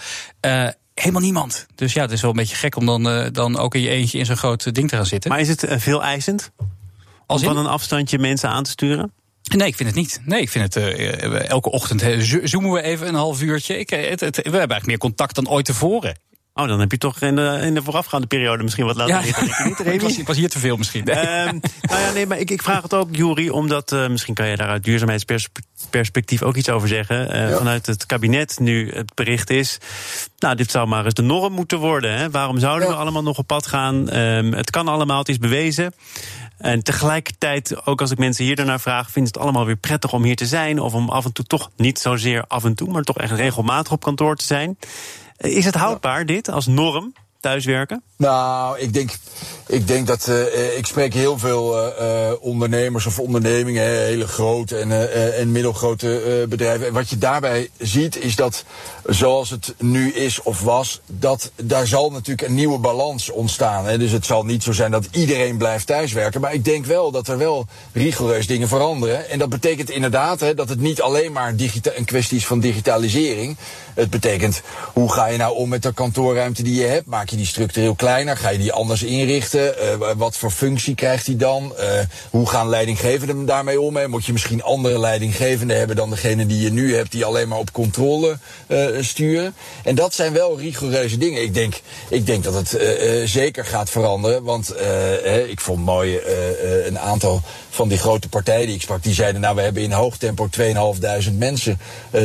Uh, 0.47 0.69
helemaal 0.95 1.23
niemand. 1.23 1.67
Dus 1.75 1.93
ja, 1.93 2.03
het 2.03 2.11
is 2.11 2.21
wel 2.21 2.31
een 2.31 2.37
beetje 2.37 2.57
gek 2.57 2.77
om 2.77 2.87
dan, 2.87 3.09
uh, 3.09 3.27
dan 3.33 3.59
ook 3.59 3.75
in 3.75 3.81
je 3.81 3.89
eentje 3.89 4.19
in 4.19 4.27
zo'n 4.27 4.37
groot 4.37 4.75
ding 4.75 4.89
te 4.89 4.97
gaan 4.97 5.07
zitten. 5.07 5.31
Maar 5.31 5.41
is 5.41 5.49
het 5.49 5.67
veel 5.69 6.03
eisend? 6.03 6.51
Als 7.27 7.41
om 7.41 7.47
van 7.47 7.57
een 7.57 7.67
afstandje 7.67 8.19
mensen 8.19 8.49
aan 8.49 8.63
te 8.63 8.71
sturen? 8.71 9.13
Nee, 9.43 9.69
ik 9.69 9.77
vind 9.77 9.89
het 9.89 9.99
niet. 9.99 10.21
Nee, 10.25 10.41
ik 10.41 10.51
vind 10.51 10.75
het. 10.75 10.85
Uh, 10.85 11.49
elke 11.49 11.71
ochtend 11.71 12.05
zoomen 12.43 12.73
we 12.73 12.83
even 12.83 13.09
een 13.09 13.15
half 13.15 13.43
uurtje. 13.43 13.79
Ik, 13.79 13.91
het, 13.91 14.21
het, 14.21 14.37
we 14.37 14.43
hebben 14.43 14.53
eigenlijk 14.53 14.87
meer 14.87 14.99
contact 14.99 15.35
dan 15.35 15.49
ooit 15.49 15.65
tevoren. 15.65 16.17
Oh, 16.59 16.69
dan 16.69 16.81
heb 16.81 16.91
je 16.91 16.99
toch 16.99 17.21
in 17.21 17.37
de, 17.37 17.59
in 17.63 17.75
de 17.75 17.83
voorafgaande 17.83 18.27
periode 18.27 18.63
misschien 18.63 18.87
wat 18.87 18.97
laten 18.97 19.15
ja. 19.15 19.21
liggen. 19.21 19.47
ik, 19.95 20.01
was, 20.01 20.19
ik 20.19 20.27
was 20.27 20.37
hier 20.37 20.49
te 20.49 20.59
veel 20.59 20.77
misschien. 20.77 21.05
Nee. 21.05 21.17
Um, 21.17 21.61
nou 21.83 22.01
ja, 22.01 22.13
nee, 22.15 22.27
maar 22.27 22.39
ik, 22.39 22.51
ik 22.51 22.63
vraag 22.63 22.83
het 22.83 22.95
ook, 22.95 23.09
Jury, 23.17 23.49
omdat 23.49 23.93
uh, 23.93 24.09
misschien 24.09 24.35
kan 24.35 24.49
je 24.49 24.57
daar 24.57 24.69
uit 24.69 24.85
duurzaamheidsperspectief 24.85 26.43
ook 26.43 26.57
iets 26.57 26.69
over 26.69 26.89
zeggen. 26.89 27.35
Uh, 27.35 27.51
ja. 27.51 27.57
Vanuit 27.57 27.87
het 27.87 28.07
kabinet 28.07 28.59
nu 28.59 28.93
het 28.93 29.15
bericht 29.15 29.51
is. 29.51 29.79
Nou, 30.39 30.55
dit 30.55 30.71
zou 30.71 30.87
maar 30.87 31.05
eens 31.05 31.15
de 31.15 31.23
norm 31.23 31.53
moeten 31.53 31.79
worden. 31.79 32.17
Hè? 32.17 32.31
Waarom 32.31 32.59
zouden 32.59 32.89
ja. 32.89 32.95
we 32.95 33.01
allemaal 33.01 33.23
nog 33.23 33.39
op 33.39 33.47
pad 33.47 33.67
gaan? 33.67 34.17
Um, 34.17 34.53
het 34.53 34.71
kan 34.71 34.89
allemaal, 34.89 35.19
het 35.19 35.29
is 35.29 35.39
bewezen. 35.39 35.95
En 36.59 36.83
tegelijkertijd, 36.83 37.87
ook 37.87 38.01
als 38.01 38.11
ik 38.11 38.19
mensen 38.19 38.45
hier 38.45 38.57
daarnaar 38.57 38.81
vraag, 38.81 39.11
vindt 39.11 39.29
het 39.29 39.39
allemaal 39.39 39.67
weer 39.67 39.77
prettig 39.77 40.13
om 40.13 40.23
hier 40.23 40.37
te 40.37 40.47
zijn. 40.47 40.81
Of 40.81 40.95
om 40.95 41.09
af 41.09 41.25
en 41.25 41.33
toe 41.33 41.45
toch 41.45 41.71
niet 41.77 41.99
zozeer 41.99 42.45
af 42.49 42.65
en 42.65 42.75
toe, 42.75 42.91
maar 42.91 43.03
toch 43.03 43.19
echt 43.19 43.33
regelmatig 43.33 43.93
op 43.93 44.03
kantoor 44.03 44.37
te 44.37 44.45
zijn. 44.45 44.79
Is 45.39 45.65
het 45.65 45.75
houdbaar, 45.75 46.27
dit, 46.27 46.49
als 46.49 46.67
norm, 46.67 47.13
thuiswerken? 47.41 48.03
Nou, 48.17 48.79
ik 48.79 48.93
denk, 48.93 49.11
ik 49.67 49.87
denk 49.87 50.07
dat 50.07 50.27
uh, 50.29 50.77
ik 50.77 50.87
spreek 50.87 51.15
heel 51.15 51.39
veel 51.39 51.89
uh, 51.89 52.33
ondernemers 52.41 53.07
of 53.07 53.19
ondernemingen, 53.19 53.83
hele 53.83 54.27
grote 54.27 54.77
en, 54.77 55.13
en 55.35 55.53
middelgrote 55.53 56.47
bedrijven. 56.49 56.87
En 56.87 56.93
wat 56.93 57.11
je 57.11 57.19
daarbij 57.19 57.71
ziet 57.79 58.17
is 58.17 58.37
dat 58.37 58.65
zoals 59.05 59.51
het 59.51 59.75
nu 59.79 60.13
is 60.13 60.43
of 60.43 60.61
was, 60.61 61.01
dat 61.07 61.51
daar 61.57 61.87
zal 61.87 62.11
natuurlijk 62.11 62.49
een 62.49 62.55
nieuwe 62.55 62.79
balans 62.79 63.31
ontstaan. 63.31 63.87
Hè. 63.87 63.99
Dus 63.99 64.11
het 64.11 64.27
zal 64.27 64.45
niet 64.45 64.63
zo 64.63 64.73
zijn 64.73 64.91
dat 64.91 65.09
iedereen 65.11 65.57
blijft 65.57 65.87
thuiswerken. 65.87 66.41
Maar 66.41 66.55
ik 66.55 66.65
denk 66.65 66.85
wel 66.85 67.11
dat 67.11 67.29
er 67.29 67.39
wel 67.39 67.67
rigoureus 67.93 68.47
dingen 68.47 68.69
veranderen. 68.69 69.29
En 69.29 69.39
dat 69.39 69.49
betekent 69.49 69.91
inderdaad 69.91 70.41
hè, 70.41 70.55
dat 70.55 70.69
het 70.69 70.81
niet 70.81 71.03
alleen 71.03 71.33
maar 71.33 71.55
een 71.97 72.05
kwestie 72.05 72.37
is 72.37 72.47
van 72.47 72.61
digitalisering. 72.61 73.57
Het 73.97 74.11
betekent 74.11 74.63
hoe 74.93 75.13
ga 75.13 75.27
je 75.27 75.39
nou 75.39 75.57
om 75.57 75.69
met 75.69 75.83
de 75.83 75.93
kantoorruimte 75.93 76.63
die 76.63 76.81
je 76.81 76.87
hebt? 76.87 77.07
Maak 77.07 77.29
je 77.29 77.37
die 77.37 77.47
structureel 77.47 77.95
kleiner? 77.95 78.37
Ga 78.37 78.49
je 78.49 78.59
die 78.59 78.73
anders 78.73 79.03
inrichten? 79.03 79.75
Uh, 79.83 80.11
wat 80.17 80.37
voor 80.37 80.51
functie 80.51 80.95
krijgt 80.95 81.27
die 81.27 81.37
dan? 81.37 81.75
Uh, 81.81 81.85
hoe 82.31 82.49
gaan 82.49 82.69
leidinggevenden 82.69 83.47
daarmee 83.47 83.81
om? 83.81 84.09
Moet 84.09 84.25
je 84.25 84.33
misschien 84.33 84.63
andere 84.63 84.99
leidinggevenden 84.99 85.79
hebben 85.79 85.97
dan 85.97 86.11
degene 86.11 86.47
die 86.47 86.61
je 86.61 86.73
nu 86.73 86.97
hebt, 86.97 87.13
die 87.13 87.25
alleen 87.25 87.49
maar 87.49 87.59
op 87.59 87.73
controle 87.73 88.39
uh, 88.69 88.87
sturen? 89.01 89.55
En 89.85 89.95
dat 89.95 90.15
zijn 90.15 90.33
wel 90.33 90.59
rigoureuze 90.59 91.19
dingen. 91.19 91.43
Ik 91.43 91.55
denk, 91.55 91.81
ik 92.09 92.27
denk 92.27 92.45
dat 92.45 92.55
het 92.55 92.79
zeker 93.25 93.65
gaat 93.65 93.91
veranderen. 93.91 94.43
Want 94.43 94.75
ik 95.47 95.61
vond 95.61 95.85
mooi 95.85 96.21
een 96.85 96.99
aantal 96.99 97.43
van 97.71 97.89
die 97.89 97.99
grote 97.99 98.29
partijen 98.29 98.67
die 98.67 98.75
ik 98.75 98.83
sprak, 98.83 99.03
die 99.03 99.15
zeiden: 99.15 99.41
Nou, 99.41 99.57
we 99.57 99.63
hebben 99.63 99.83
in 99.83 99.93
hoog 99.93 100.17
tempo 100.17 100.49
2.500 100.61 101.33
mensen 101.33 101.79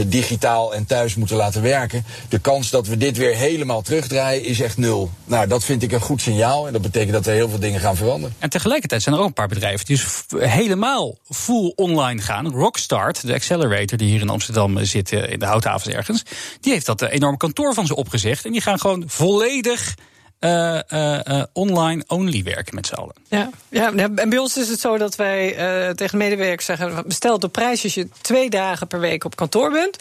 digitaal 0.06 0.74
en 0.74 0.86
thuis 0.86 1.16
moeten 1.16 1.36
laten 1.36 1.61
werken. 1.62 2.06
De 2.30 2.40
kans 2.40 2.70
dat 2.70 2.88
we 2.88 2.98
dit 2.98 3.18
weer 3.18 3.36
helemaal 3.36 3.82
terugdraaien 3.82 4.44
is 4.44 4.60
echt 4.60 4.78
nul. 4.78 5.12
Nou, 5.26 5.48
dat 5.48 5.64
vind 5.64 5.84
ik 5.84 5.92
een 5.92 6.02
goed 6.02 6.22
signaal. 6.22 6.68
En 6.68 6.74
dat 6.74 6.82
betekent 6.82 7.14
dat 7.14 7.28
er 7.28 7.34
heel 7.34 7.50
veel 7.50 7.60
dingen 7.60 7.80
gaan 7.80 7.96
veranderen. 7.96 8.36
En 8.40 8.50
tegelijkertijd 8.50 9.02
zijn 9.02 9.16
er 9.16 9.22
ook 9.22 9.28
een 9.28 9.34
paar 9.34 9.48
bedrijven 9.48 9.86
die 9.86 9.96
dus 9.96 10.42
helemaal 10.50 11.18
full 11.30 11.72
online 11.76 12.22
gaan. 12.22 12.52
Rockstart, 12.52 13.28
de 13.28 13.34
accelerator 13.34 13.98
die 13.98 14.10
hier 14.10 14.22
in 14.22 14.30
Amsterdam 14.30 14.86
zit, 14.86 15.12
in 15.12 15.40
de 15.40 15.46
houthavens 15.46 15.96
ergens, 15.96 16.24
die 16.60 16.74
heeft 16.74 16.86
dat 16.86 17.02
enorm 17.02 17.38
kantoor 17.38 17.74
van 17.74 17.88
ze 17.88 17.96
opgezegd. 17.96 18.46
En 18.46 18.52
die 18.52 18.62
gaan 18.62 18.80
gewoon 18.80 19.04
volledig 19.08 19.96
uh, 20.42 20.80
uh, 20.94 21.44
online 21.54 22.04
only 22.08 22.44
werken 22.44 22.76
met 22.76 22.88
z'n 22.88 22.94
allen. 22.94 23.16
Ja, 23.30 23.50
ja, 23.70 23.94
en 23.94 24.30
bij 24.30 24.38
ons 24.38 24.58
is 24.58 24.70
het 24.70 24.80
zo 24.80 24.98
dat 24.98 25.16
wij 25.16 25.56
tegen 25.96 26.18
medewerkers 26.18 26.66
zeggen: 26.66 27.04
bestel 27.08 27.40
de 27.40 27.48
prijs 27.48 27.84
als 27.84 27.94
je 27.94 28.10
twee 28.22 28.50
dagen 28.50 28.88
per 28.88 29.00
week 29.00 29.24
op 29.24 29.36
kantoor 29.36 29.72
bent. 29.72 29.98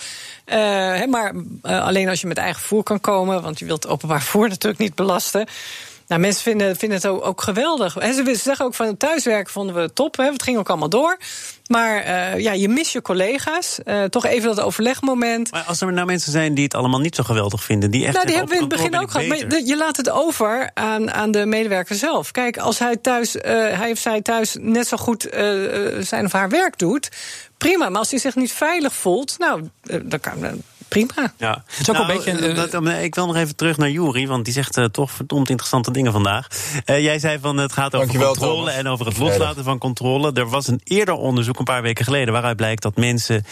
maar 1.10 1.34
alleen 1.62 2.08
als 2.08 2.20
je 2.20 2.26
met 2.26 2.38
eigen 2.38 2.62
voer 2.62 2.82
kan 2.82 3.00
komen, 3.00 3.42
want 3.42 3.58
je 3.58 3.64
wilt 3.64 3.86
openbaar 3.86 4.22
voer 4.22 4.48
natuurlijk 4.48 4.82
niet 4.82 4.94
belasten. 4.94 5.46
Nou, 6.10 6.22
mensen 6.22 6.42
vinden, 6.42 6.76
vinden 6.76 6.98
het 6.98 7.06
ook, 7.06 7.26
ook 7.26 7.40
geweldig. 7.40 7.96
En 7.96 8.14
ze 8.14 8.34
zeggen 8.34 8.64
ook 8.64 8.74
van 8.74 8.86
het 8.86 8.98
thuiswerken 8.98 9.52
vonden 9.52 9.74
we 9.74 9.92
top. 9.92 10.16
Hè. 10.16 10.24
Het 10.24 10.42
ging 10.42 10.58
ook 10.58 10.68
allemaal 10.68 10.88
door. 10.88 11.18
Maar 11.66 12.06
uh, 12.06 12.38
ja, 12.38 12.52
je 12.52 12.68
mist 12.68 12.92
je 12.92 13.02
collega's. 13.02 13.78
Uh, 13.84 14.04
toch 14.04 14.26
even 14.26 14.48
dat 14.48 14.64
overlegmoment. 14.64 15.50
Maar 15.50 15.62
als 15.62 15.80
er 15.80 15.92
nou 15.92 16.06
mensen 16.06 16.32
zijn 16.32 16.54
die 16.54 16.64
het 16.64 16.74
allemaal 16.74 17.00
niet 17.00 17.14
zo 17.14 17.22
geweldig 17.22 17.64
vinden, 17.64 17.90
die 17.90 18.04
echt. 18.04 18.14
Nou, 18.14 18.26
die 18.26 18.36
hebben 18.36 18.56
we 18.56 18.62
in 18.62 18.68
het 18.68 18.76
begin 18.76 18.98
ook 18.98 19.10
gehad. 19.10 19.28
Maar 19.28 19.60
je 19.64 19.76
laat 19.76 19.96
het 19.96 20.10
over 20.10 20.70
aan, 20.74 21.10
aan 21.10 21.30
de 21.30 21.46
medewerker 21.46 21.96
zelf. 21.96 22.30
Kijk, 22.30 22.58
als 22.58 22.78
hij 22.78 22.96
thuis, 22.96 23.36
uh, 23.36 23.42
hij 23.52 23.90
of 23.90 23.98
zij 23.98 24.22
thuis 24.22 24.56
net 24.60 24.86
zo 24.86 24.96
goed 24.96 25.28
zijn 26.00 26.24
of 26.24 26.32
haar 26.32 26.48
werk 26.48 26.78
doet, 26.78 27.08
prima. 27.58 27.88
Maar 27.88 27.98
als 27.98 28.10
hij 28.10 28.20
zich 28.20 28.34
niet 28.34 28.52
veilig 28.52 28.94
voelt, 28.94 29.38
nou, 29.38 29.68
dan 30.02 30.20
kan 30.20 30.62
prima. 30.90 31.32
Ja. 31.36 31.62
Het 31.66 31.80
is 31.80 31.90
ook 31.90 31.96
nou, 31.96 32.10
een 32.10 32.16
beetje, 32.16 32.48
uh, 32.48 32.56
dat, 32.56 32.88
ik 33.02 33.14
wil 33.14 33.26
nog 33.26 33.36
even 33.36 33.56
terug 33.56 33.76
naar 33.76 33.90
Jury, 33.90 34.26
want 34.26 34.44
die 34.44 34.54
zegt 34.54 34.76
uh, 34.76 34.84
toch 34.84 35.10
verdomd 35.10 35.48
interessante 35.48 35.90
dingen 35.90 36.12
vandaag. 36.12 36.46
Uh, 36.86 37.00
jij 37.02 37.18
zei 37.18 37.38
van 37.38 37.56
het 37.56 37.72
gaat 37.72 37.94
over 37.94 37.98
Dankjewel, 37.98 38.28
controle 38.28 38.56
Thomas. 38.56 38.74
en 38.74 38.86
over 38.86 39.06
het 39.06 39.18
loslaten 39.18 39.64
van 39.64 39.78
controle. 39.78 40.32
Er 40.32 40.48
was 40.48 40.66
een 40.66 40.80
eerder 40.84 41.14
onderzoek 41.14 41.58
een 41.58 41.64
paar 41.64 41.82
weken 41.82 42.04
geleden 42.04 42.32
waaruit 42.32 42.56
blijkt 42.56 42.82
dat 42.82 42.96
mensen 42.96 43.44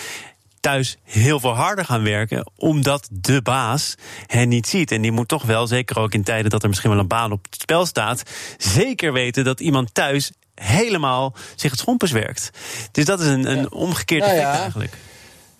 thuis 0.60 0.96
heel 1.04 1.40
veel 1.40 1.54
harder 1.54 1.84
gaan 1.84 2.02
werken, 2.02 2.50
omdat 2.56 3.08
de 3.10 3.42
baas 3.42 3.94
hen 4.26 4.48
niet 4.48 4.66
ziet. 4.66 4.90
En 4.90 5.02
die 5.02 5.12
moet 5.12 5.28
toch 5.28 5.44
wel, 5.44 5.66
zeker 5.66 5.98
ook 5.98 6.14
in 6.14 6.22
tijden 6.22 6.50
dat 6.50 6.62
er 6.62 6.68
misschien 6.68 6.90
wel 6.90 6.98
een 6.98 7.06
baan 7.06 7.32
op 7.32 7.46
het 7.50 7.60
spel 7.60 7.86
staat, 7.86 8.22
zeker 8.58 9.12
weten 9.12 9.44
dat 9.44 9.60
iemand 9.60 9.94
thuis 9.94 10.32
helemaal 10.54 11.34
zich 11.56 11.70
het 11.70 11.80
schompers 11.80 12.10
werkt. 12.10 12.50
Dus 12.92 13.04
dat 13.04 13.20
is 13.20 13.26
een, 13.26 13.50
een 13.50 13.72
omgekeerd 13.72 14.24
nou 14.24 14.36
effect 14.36 14.54
ja. 14.54 14.60
eigenlijk. 14.60 14.96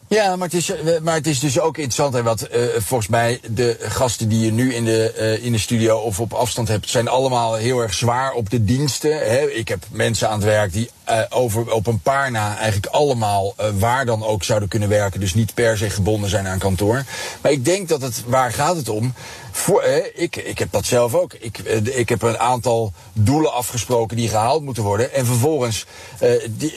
Ja, 0.09 0.37
maar 0.37 0.49
het 0.49 0.57
is, 0.57 0.71
eh, 0.71 1.01
maar 1.03 1.15
het 1.15 1.27
is 1.27 1.41
dus 1.41 1.61
ook 1.61 1.77
interessant. 1.77 2.15
Hè, 2.15 2.23
wat 2.23 2.49
uh, 2.55 2.63
volgens 2.79 3.09
mij 3.09 3.41
de 3.51 3.77
gasten 3.81 4.29
die 4.29 4.45
je 4.45 4.53
nu 4.53 4.75
in 4.75 4.85
de, 4.85 5.15
uh, 5.19 5.45
in 5.45 5.53
de 5.53 5.59
studio 5.59 5.99
of 5.99 6.21
op 6.21 6.33
afstand 6.33 6.69
hebt, 6.69 6.91
zijn 6.91 7.09
allemaal 7.09 7.55
heel 7.55 7.81
erg 7.81 7.95
zwaar 7.95 8.33
op 8.33 8.51
de 8.51 8.65
diensten. 8.65 9.19
Hè. 9.19 9.51
Ik 9.51 9.69
heb 9.69 9.85
mensen 9.91 10.29
aan 10.29 10.35
het 10.35 10.45
werk 10.45 10.73
die 10.73 10.91
over, 11.29 11.73
op 11.73 11.87
een 11.87 12.01
paar 12.01 12.31
na 12.31 12.57
eigenlijk 12.57 12.87
allemaal 12.87 13.55
waar 13.79 14.07
dan 14.07 14.25
ook 14.25 14.45
zouden 14.45 14.69
kunnen 14.69 14.89
werken. 14.89 15.21
Dus 15.21 15.35
niet 15.35 15.55
per 15.55 15.79
se 15.79 15.91
gebonden 15.91 16.31
zijn 16.31 16.47
aan 16.47 16.59
kantoor. 16.59 17.05
Maar 17.41 17.53
ik 17.53 17.65
denk 17.65 17.89
dat 17.89 18.03
het, 18.03 18.23
waar 18.27 18.53
gaat 18.53 18.77
het 18.77 18.89
om? 18.89 19.15
Eh, 19.67 19.97
ik, 20.15 20.37
ik 20.37 20.59
heb 20.59 20.73
dat 20.73 20.85
zelf 20.85 21.15
ook. 21.15 21.33
Ik, 21.33 21.59
eh, 21.59 21.99
ik 21.99 22.09
heb 22.09 22.23
een 22.23 22.39
aantal 22.39 22.93
doelen 23.13 23.53
afgesproken 23.53 24.17
die 24.17 24.29
gehaald 24.29 24.63
moeten 24.63 24.83
worden. 24.83 25.13
En 25.13 25.27
vervolgens, 25.27 25.87
eh, 26.19 26.31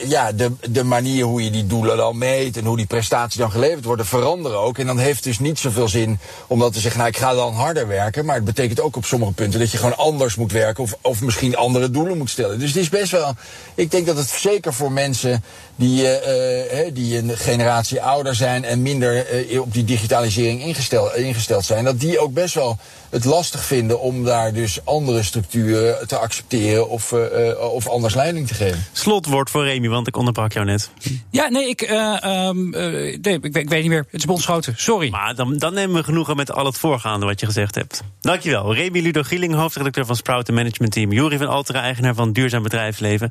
ja, 0.04 0.32
de, 0.32 0.52
de 0.70 0.84
manier 0.84 1.24
hoe 1.24 1.44
je 1.44 1.50
die 1.50 1.66
doelen 1.66 1.96
dan 1.96 2.18
meet 2.18 2.56
en 2.56 2.64
hoe 2.64 2.76
die 2.76 2.86
prestaties 2.86 3.38
dan 3.38 3.50
geleverd 3.50 3.84
worden, 3.84 4.06
veranderen 4.06 4.58
ook. 4.58 4.78
En 4.78 4.86
dan 4.86 4.98
heeft 4.98 5.14
het 5.14 5.24
dus 5.24 5.38
niet 5.38 5.58
zoveel 5.58 5.88
zin 5.88 6.18
om 6.46 6.58
dat 6.58 6.72
te 6.72 6.80
zeggen, 6.80 7.00
nou 7.00 7.12
ik 7.12 7.18
ga 7.18 7.34
dan 7.34 7.54
harder 7.54 7.88
werken. 7.88 8.24
Maar 8.24 8.34
het 8.34 8.44
betekent 8.44 8.80
ook 8.80 8.96
op 8.96 9.04
sommige 9.04 9.32
punten 9.32 9.60
dat 9.60 9.70
je 9.70 9.76
gewoon 9.76 9.96
anders 9.96 10.34
moet 10.34 10.52
werken 10.52 10.82
of, 10.82 10.96
of 11.00 11.20
misschien 11.20 11.56
andere 11.56 11.90
doelen 11.90 12.18
moet 12.18 12.30
stellen. 12.30 12.58
Dus 12.58 12.68
het 12.68 12.82
is 12.82 12.88
best 12.88 13.10
wel, 13.10 13.34
ik 13.74 13.90
denk 13.90 14.06
dat 14.06 14.16
het 14.16 14.28
zeker 14.28 14.74
voor 14.74 14.92
mensen 14.92 15.44
die, 15.76 16.02
uh, 16.02 16.90
die 16.92 17.18
een 17.18 17.36
generatie 17.36 18.02
ouder 18.02 18.34
zijn 18.34 18.64
en 18.64 18.82
minder 18.82 19.26
op 19.60 19.72
die 19.72 19.84
digitalisering 19.84 20.62
ingesteld, 20.62 21.14
ingesteld 21.14 21.64
zijn, 21.64 21.84
dat 21.84 22.00
die 22.00 22.18
ook 22.18 22.32
best 22.32 22.54
wel 22.54 22.71
het 23.12 23.24
lastig 23.24 23.64
vinden 23.64 24.00
om 24.00 24.24
daar 24.24 24.52
dus 24.52 24.84
andere 24.84 25.22
structuren 25.22 26.08
te 26.08 26.18
accepteren 26.18 26.88
of, 26.88 27.12
uh, 27.12 27.72
of 27.72 27.88
anders 27.88 28.14
leiding 28.14 28.46
te 28.46 28.54
geven. 28.54 28.84
Slotwoord 28.92 29.50
voor 29.50 29.64
Remy, 29.64 29.88
want 29.88 30.06
ik 30.06 30.16
onderbrak 30.16 30.52
jou 30.52 30.66
net. 30.66 30.90
Ja, 31.30 31.48
nee, 31.48 31.68
ik, 31.68 31.90
uh, 31.90 32.46
um, 32.46 32.70
nee, 32.70 33.20
ik, 33.20 33.56
ik, 33.56 33.68
weet 33.68 33.80
niet 33.80 33.88
meer. 33.88 34.06
Het 34.10 34.20
is 34.20 34.24
bondschoten, 34.24 34.74
sorry. 34.76 35.10
Maar 35.10 35.34
dan, 35.34 35.58
dan 35.58 35.74
nemen 35.74 35.96
we 35.96 36.02
genoegen 36.02 36.36
met 36.36 36.52
al 36.52 36.66
het 36.66 36.78
voorgaande 36.78 37.26
wat 37.26 37.40
je 37.40 37.46
gezegd 37.46 37.74
hebt. 37.74 38.02
Dankjewel. 38.20 38.74
Remy 38.74 39.00
Ludo 39.00 39.22
Gieling, 39.22 39.54
hoofdredacteur 39.54 40.06
van 40.06 40.16
Sprout 40.16 40.50
Management 40.50 40.92
Team. 40.92 41.12
Jury 41.12 41.38
van 41.38 41.48
Altera, 41.48 41.80
eigenaar 41.80 42.14
van 42.14 42.32
Duurzaam 42.32 42.62
Bedrijfsleven. 42.62 43.30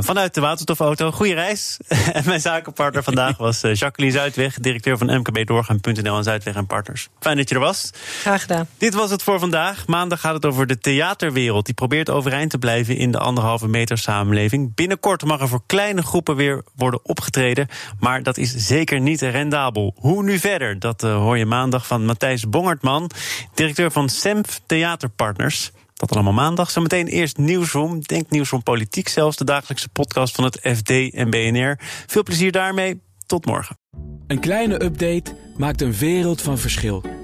vanuit 0.00 0.34
de 0.34 0.40
waterstofauto. 0.40 1.10
Goeie 1.10 1.34
reis. 1.34 1.76
en 2.12 2.22
mijn 2.26 2.40
zakenpartner 2.40 3.02
vandaag 3.02 3.36
was 3.36 3.60
Jacqueline 3.60 4.16
Zuidweg, 4.16 4.58
directeur 4.58 4.98
van 4.98 5.18
mkbdoorgaan.nl 5.18 6.16
en 6.16 6.24
Zuidweg 6.24 6.54
en 6.54 6.66
Partners. 6.66 7.08
Fijn 7.20 7.36
dat 7.36 7.48
je 7.48 7.54
er 7.54 7.60
was. 7.60 7.90
Graag 8.20 8.43
gedaan. 8.44 8.68
Dit 8.78 8.94
was 8.94 9.10
het 9.10 9.22
voor 9.22 9.38
vandaag. 9.38 9.86
Maandag 9.86 10.20
gaat 10.20 10.34
het 10.34 10.44
over 10.44 10.66
de 10.66 10.78
theaterwereld. 10.78 11.66
Die 11.66 11.74
probeert 11.74 12.10
overeind 12.10 12.50
te 12.50 12.58
blijven 12.58 12.96
in 12.96 13.10
de 13.10 13.18
anderhalve 13.18 13.68
meter 13.68 13.98
samenleving. 13.98 14.74
Binnenkort 14.74 15.24
mag 15.24 15.40
er 15.40 15.48
voor 15.48 15.62
kleine 15.66 16.02
groepen 16.02 16.36
weer 16.36 16.62
worden 16.76 17.00
opgetreden. 17.02 17.68
Maar 17.98 18.22
dat 18.22 18.36
is 18.36 18.54
zeker 18.56 19.00
niet 19.00 19.20
rendabel. 19.20 19.94
Hoe 19.96 20.22
nu 20.22 20.38
verder? 20.38 20.78
Dat 20.78 21.04
uh, 21.04 21.16
hoor 21.16 21.38
je 21.38 21.46
maandag 21.46 21.86
van 21.86 22.04
Matthijs 22.04 22.48
Bongertman, 22.48 23.10
directeur 23.54 23.90
van 23.90 24.08
SEMF 24.08 24.60
Theaterpartners. 24.66 25.72
Dat 25.94 26.12
allemaal 26.12 26.32
maandag. 26.32 26.70
Zometeen 26.70 27.06
eerst 27.06 27.36
Nieuwsroom. 27.36 28.00
Denk 28.00 28.30
Nieuwsroom 28.30 28.62
Politiek 28.62 29.08
zelfs. 29.08 29.36
De 29.36 29.44
dagelijkse 29.44 29.88
podcast 29.88 30.34
van 30.34 30.44
het 30.44 30.58
FD 30.76 30.90
en 31.14 31.30
BNR. 31.30 31.78
Veel 32.06 32.22
plezier 32.22 32.52
daarmee. 32.52 33.00
Tot 33.26 33.46
morgen. 33.46 33.76
Een 34.26 34.40
kleine 34.40 34.82
update 34.82 35.36
maakt 35.56 35.80
een 35.80 35.92
wereld 35.92 36.42
van 36.42 36.58
verschil. 36.58 37.23